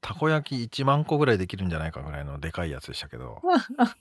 [0.00, 3.40] たこ焼き1万個ぐらいできるんじゃないかぐらいのでかいやつでしたけど、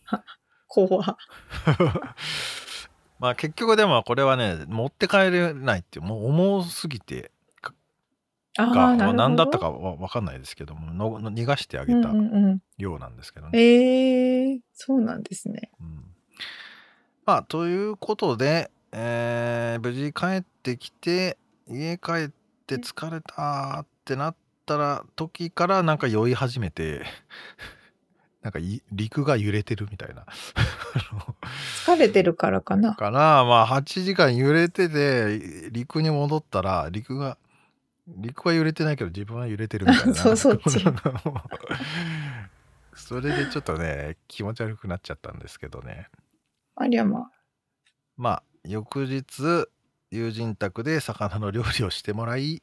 [0.68, 1.18] 怖っ
[3.24, 7.32] ままあ結局でもこれはね、持って帰れないっていう、もう重すぎて、
[8.58, 9.60] あが、何だった。
[9.60, 12.62] かわわかんないですけども、のの逃がしてあげたうんうんうん。
[12.78, 13.58] ようなんですけどね。
[13.58, 15.72] ええ、そうなんですね。
[15.80, 16.04] うん。
[17.26, 21.38] まあ、ということで、えー無事帰ってきて、
[21.70, 22.30] 家帰っ
[22.68, 27.04] て疲れたってなったら時からなんか酔い始めて、
[28.44, 30.26] なんかい陸が揺れてるみたいな。
[31.86, 32.94] 疲れてるからかな。
[32.96, 37.38] かな、まあ8時間揺れてて、陸に戻ったら、陸が
[38.08, 40.14] 陸は揺れてないけど自分は揺れてるみたいな。
[40.16, 40.84] そうそっち
[42.96, 46.10] それでちょっとね、気持ち悪くなっちゃったんですけどね。
[46.76, 47.32] ありゃまあ。
[48.18, 49.68] まあ、翌日、
[50.12, 52.62] 友人宅で魚の料理をしてもらい、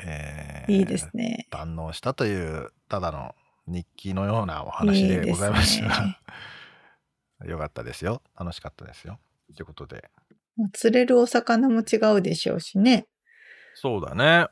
[0.00, 1.46] えー、いいですね。
[1.50, 3.34] 堪能したという、ただの
[3.70, 5.84] 日記のようなお話でございました。
[5.84, 8.20] いいね、よかったですよ。
[8.38, 9.18] 楽しかったですよ。
[9.54, 10.10] ということで。
[10.72, 13.06] 釣れるお魚も違うでしょうしね。
[13.74, 14.48] そうだね。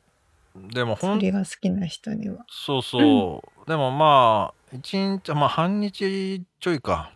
[0.73, 2.45] でも釣りが好きな人には。
[2.49, 3.59] そうそう。
[3.59, 7.11] うん、でもまあ、一日、まあ半日ちょいか。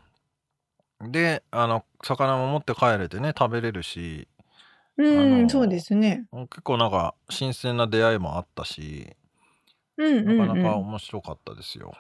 [1.02, 4.28] で、あの、魚も持って帰れてね、食べれるし。
[4.98, 6.26] うん、そうですね。
[6.32, 9.16] 結構なんか、新鮮な出会いもあったし、
[10.24, 11.94] なかなか面白かったですよ。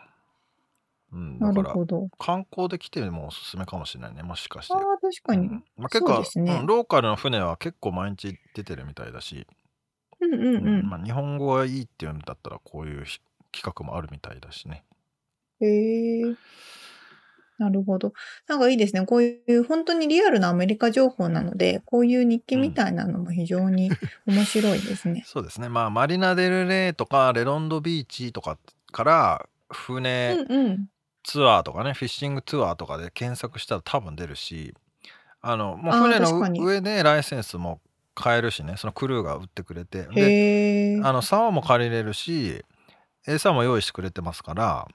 [1.11, 1.75] うん、だから
[2.17, 9.45] 観光で来てもおすすめかもしれないねもしかしてあ確かに、うんまあ、結構、ねうん、ローカルの船は結構毎日出てるみたいだし
[10.23, 10.89] うんうんうん。
[10.89, 13.05] まあ、日本語がいいっていうんだったらこういう
[13.51, 14.83] 企画もあるみたいだしね。
[15.59, 16.35] へえ。
[17.57, 18.13] なるほど。
[18.47, 19.05] なんかいいですね。
[19.05, 23.91] こういう本当にリアルなアメリカ情報なので、こういう日記みたいなのも非常に
[24.25, 25.23] 面白いですね。
[25.25, 25.69] そうですね。
[25.69, 28.57] まあ、マリナ・デル・レイとか、レロンドビーチとか
[28.91, 30.37] から船
[31.23, 34.73] ツアーとかね、フィッシングツアーとかで検索したら多分出るし、
[35.41, 37.79] あの、もう船の上でライセンスも
[38.15, 42.63] 買えるしねそのクルーが売ってくれてであの竿も借りれるし
[43.25, 44.87] 餌も用意してくれてますから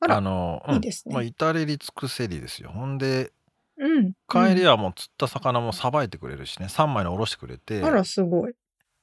[0.00, 2.70] あの、うん、いいですね、まあ、至れり尽くせりですよ。
[2.70, 3.32] ほんで、
[3.78, 6.66] うん、帰りはもう釣った魚もさばいてくれるしね。
[6.66, 7.82] 3枚におろしてくれて。
[7.82, 8.54] あらすごい。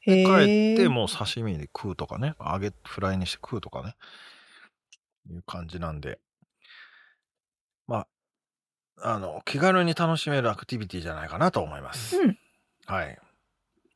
[0.06, 2.36] で帰ってもう刺身で食うとかね。
[2.40, 3.96] 揚げフライにして食うとかね。
[5.32, 6.20] いう感じなんで。
[7.88, 8.08] まあ
[8.98, 12.18] あの気軽に楽しめるアクティビティじゃないかなと思います。
[12.18, 12.38] うん。
[12.86, 13.18] はい。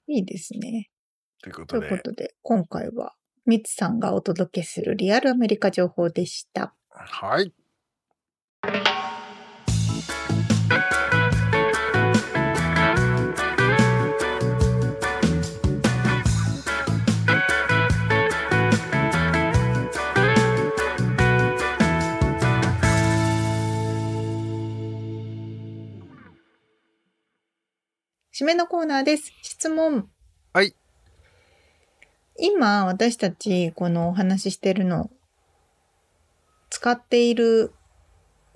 [0.08, 0.90] いいですね。
[1.42, 1.88] ということで。
[1.88, 3.14] ということで、今回は、
[3.46, 6.76] ミツさんがお届けするリアルアメリカ情報でした。
[6.90, 7.54] はい。
[28.40, 29.34] 締めのコーナーです。
[29.42, 30.10] 質問。
[30.54, 30.74] はい。
[32.38, 35.12] 今、私たち、このお話ししてるの、
[36.70, 37.74] 使っている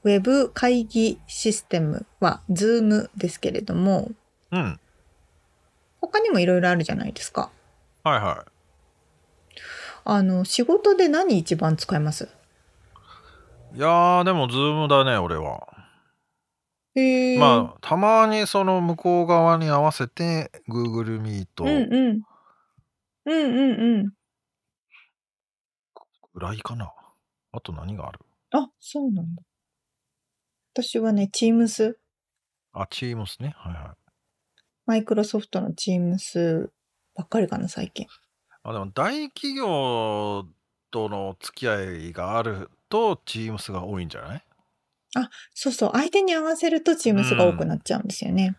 [0.03, 4.11] ウェブ会議システムは Zoom ですけれども、
[4.51, 4.79] うん。
[6.01, 7.49] 他にもいろいろあるじゃないですか。
[8.03, 8.51] はいはい。
[10.05, 12.27] あの、仕事で何一番使います？
[13.73, 15.67] いやー、でも Zoom だね、俺は。
[16.95, 22.21] へまあ、たまにその向こう側に合わせて Google うん Meet うん。
[23.25, 24.13] うんうんうん。
[26.33, 26.91] ぐらいかな。
[27.53, 28.19] あと何がある？
[28.51, 29.43] あ、そうなんだ。
[30.75, 31.93] 私はね、Teams、
[32.73, 33.53] あ、Teams ね。
[33.55, 34.11] はいはい。
[34.87, 36.67] マイクロソフトの Teams
[37.15, 38.07] ばっかりかな、最近。
[38.63, 40.45] あ、でも大企業
[40.89, 44.43] との付き合いがあると Teams が多いんじゃない？
[45.15, 45.91] あ、そうそう。
[45.93, 48.55] 相手に合わせると Teams が多くなっちゃうんですよね。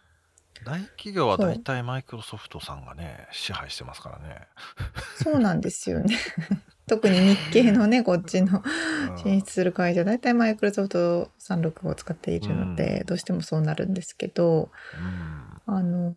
[0.64, 4.48] 大企業は大体マイクロソフトさんがね、支配してますからね。
[5.22, 6.16] そうなんですよね。
[6.86, 8.62] 特に日系のね、こっちの
[9.22, 14.70] 進出する会社、大体マイクロソフト36を使っているので、うん、どうしてもそうなるんですけど、
[15.66, 16.14] うん、あの、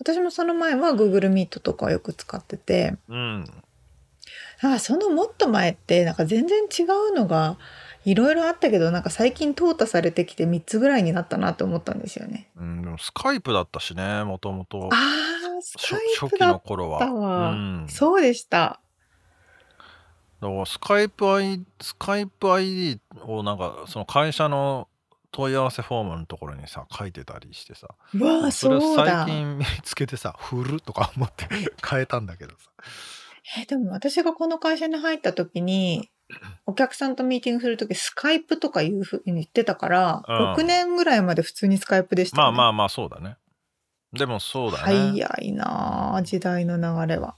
[0.00, 3.44] 私もその前は Google Meet とかよく使ってて、うん、
[4.62, 7.58] あそのもっと前って、なんか全然違うのが、
[8.04, 12.50] いろいろあったけどなんか最近淘汰されてきて3つぐらいになったなと思ったんですよね。
[12.56, 18.80] うん、でもスカイプだったしねもともとああスカイプだったわ、うん、そうでした。
[20.40, 24.88] だからスカイプ ID スカイプ ID をなんかその会社の
[25.32, 27.88] 問い合わせフォームのところにさ書いてたりしてさ。
[28.18, 31.46] わあそれ最近見つけてさ振るとか思って
[31.86, 32.70] 変えたんだけどさ。
[33.60, 36.10] えでも私がこの会社に入った時に
[36.66, 40.54] お客さんとミーティングするとき、スカイプとかいうふうに言ってたから、うん。
[40.54, 42.56] 6年ぐらいまで普通にスカイプでしたよね。
[42.56, 43.36] まあまあまあそうだね。
[44.12, 47.36] でもそうだね、早いなあ時代の流れは。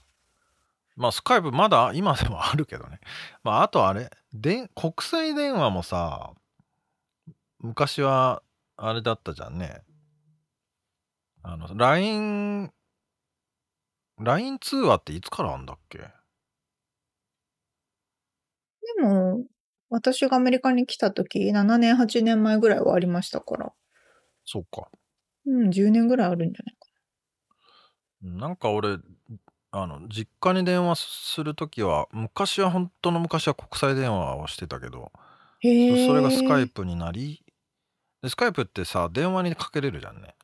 [0.95, 2.99] まあスカイプまだ今でもあるけどね。
[3.43, 6.31] まああとあれで国際電話もさ
[7.59, 8.41] 昔は
[8.77, 9.81] あれだったじゃんね。
[11.43, 12.71] あの LINE
[14.19, 16.05] LINE 通話っていつからあんだっけで
[19.03, 19.43] も、
[19.91, 23.73] 私がアメリカに来た時、7年、8年前ぐらいはありましたから。
[24.45, 24.87] そうか
[25.45, 26.87] うん、10年ぐらいあるんじゃないか
[28.21, 28.97] なんか俺
[29.71, 30.95] あの実家に電話
[31.33, 35.09] するときは昔は本当の昔は国際電話をしてたけどな。
[35.59, 35.97] へえ。
[35.97, 37.43] そそれがスカイプになり
[38.21, 40.35] でスカイプってさ電話にかけれるじゃんね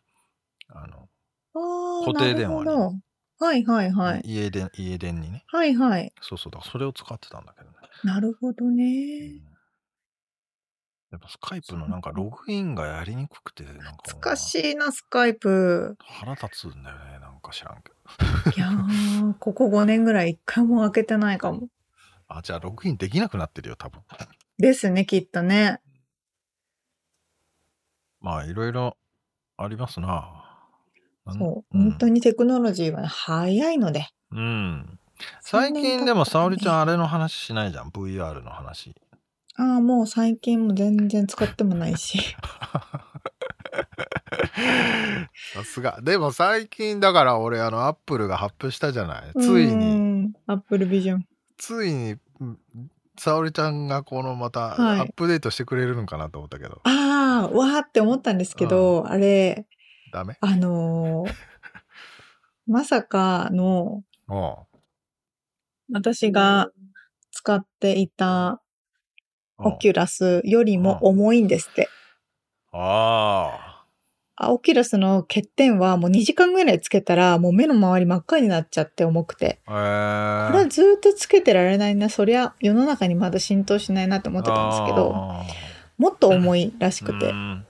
[0.69, 1.07] あの
[1.53, 2.69] あー固定電話に
[3.39, 4.21] はいはいはい。
[4.25, 6.11] 家電家電にねはいはい。
[6.21, 9.41] そうそうだそれを使ってたんだけどね、なるほどうんね。
[11.11, 13.75] やっぱスカイプのなんかログインがやりにくくてなん
[14.19, 15.95] かしいな、スカイプ。
[15.99, 17.91] 腹立つんだよねなんか知らんけ
[18.49, 21.69] どいやー、ここ5年ぐらい一回も開けてないかも。
[22.27, 24.01] あじゃあログインできなくなってるよ多分
[24.57, 25.79] ですね、きっとね。
[28.19, 28.97] まあいろいろ
[29.55, 30.43] ありますな
[31.29, 31.77] そう。
[31.77, 34.07] ん本当にテクノロジーはね早いので。
[34.31, 34.99] うん。
[35.41, 38.95] 最近でも沙織ちゃんあれの話しないじゃん？VR の話。
[39.55, 42.19] ああ、もう最近も全然使ってもないし。
[45.53, 45.99] さすが。
[46.01, 49.31] でも最近だから俺あのアップルが発表したじゃない？
[49.39, 49.75] ついに。
[50.27, 50.33] に。
[50.47, 51.25] Apple Vision。
[51.57, 52.59] ついにうん
[53.19, 54.99] 沙織ちゃんがこのまたはい。
[55.01, 59.65] アップデートしてくれるのかなと思ったけど、ああ、わーって思ったんですけど、あれ、
[60.13, 60.37] ダメ？
[60.39, 61.33] あのー
[62.67, 64.66] まさかの、お
[65.91, 66.69] 私が
[67.31, 68.61] 使っていた
[69.59, 71.89] う Oculus よりも重いんですって。
[72.71, 73.85] あ
[74.39, 79.61] あ Oculus の欠点はもう2時間ぐらいつけたらもう目の周り真っ赤になっちゃって重くて。
[79.65, 82.09] これはずっとつけてられないな。
[82.09, 85.43] そりゃ世の中にまだ浸透しないなって思ってたんですけど、あ
[85.97, 87.33] もっと重いらしーくてう。
[87.33, 87.65] ん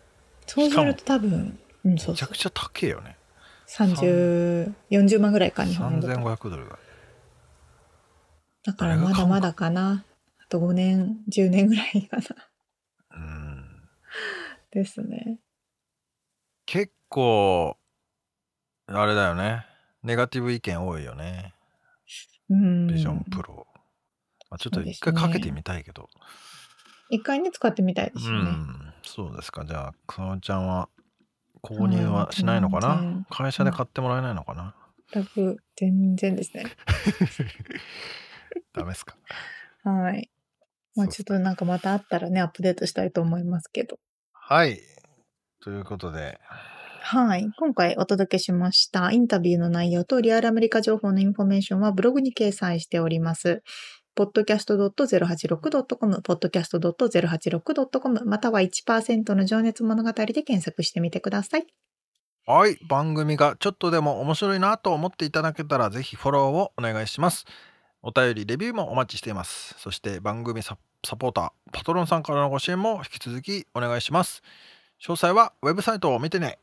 [0.46, 2.38] そうすると多分、うん、そうめちゃく。
[2.38, 3.18] ちゃ高えよね
[3.70, 6.22] 30、40万ぐらいか、日本円だと。
[6.22, 6.78] 3500ドルだ
[8.68, 10.04] だからまだまだかな。
[10.40, 12.24] あと5年、10年ぐらいかな。
[13.16, 13.66] うん。
[14.72, 15.40] ですね。
[16.66, 17.78] 結構
[18.88, 19.66] あれだよね。
[20.04, 21.54] ネガティブ意見多いよね。
[22.50, 22.88] うん。
[22.88, 23.66] ビジョンプロ、
[24.50, 26.10] まあ、ちょっと一回かけてみたいけど。
[27.10, 28.52] 一回ね、使ってみたいでうすよね。
[28.52, 28.94] ん。
[29.02, 29.64] そうですか。
[29.64, 30.90] じゃあかおちゃんは
[31.64, 34.76] 購入はしないのかな、会社で買ってもらえないのかな、
[35.14, 36.66] 全く全然ですね。
[38.74, 39.16] ダメですか？
[39.84, 40.30] はい。
[40.96, 44.00] まあちょっとなんかまたあったらね、アップデートしたいと思いますけど。
[44.34, 44.80] はい
[45.64, 46.40] ということで
[47.02, 47.50] はい。
[47.58, 53.64] 今回お届けしましたインタビューの内容とリアルアメリカ情報のインフォメーションはブログに掲載しております。
[54.18, 61.68] podcast.086.com、podcast.086.com、または1%の情熱物語で検索してみてください。
[62.48, 67.44] はい番組がちょっとでも面白いなと思っていただけたらぜひフォローをお願いします
[68.08, 74.42] お便りレビューもお待ちしていますそして番組ササポーターパトロンさんからのご支援も引き続きお願いします
[75.06, 76.58] 詳細はウェブサイトを見てね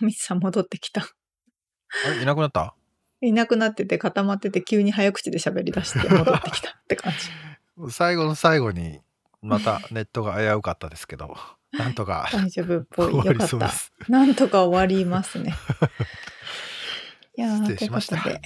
[0.00, 1.02] ミスさん戻ってきた。
[1.02, 1.06] あ
[2.14, 2.22] れ？
[2.22, 2.74] いなくなった？
[3.20, 7.92] いなくなってて固まってて急に早口で喋り出して 戻ってきたって感じ。
[7.92, 9.00] 最後の最後に
[9.42, 11.36] またネットが危うかったですけど
[11.72, 13.16] なんとか大丈夫っぽい。
[13.16, 13.70] よかった。
[14.08, 15.54] なんとか終わりますね。
[17.36, 18.40] いやーということで、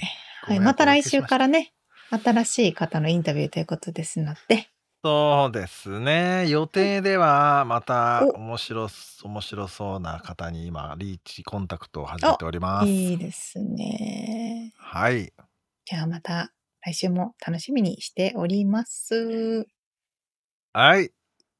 [0.45, 1.73] はい、また来週からね、
[2.09, 4.67] 新しい方のインタビューということですので、
[5.05, 6.49] そうですね。
[6.49, 8.37] 予定ではまたお。
[8.39, 8.87] 面白
[9.23, 12.87] 面白そうな方に今リーチコンタクトを始めております。
[12.87, 14.73] いいですね。
[14.77, 15.31] はい。
[15.85, 19.65] じゃあまた来週も楽しみにしております。
[20.73, 21.11] はい。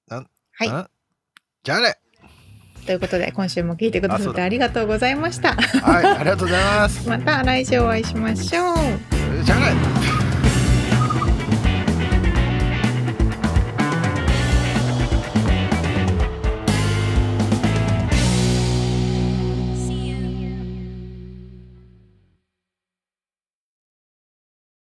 [0.10, 0.70] はい。
[0.70, 0.90] ん？
[1.64, 2.03] じゃあね
[2.86, 5.54] ということで、今週も聞いてくださってありがとうございました。
[5.54, 9.44] はいありがとうございます また来週お会いしましょう。
[9.44, 10.03] じゃあね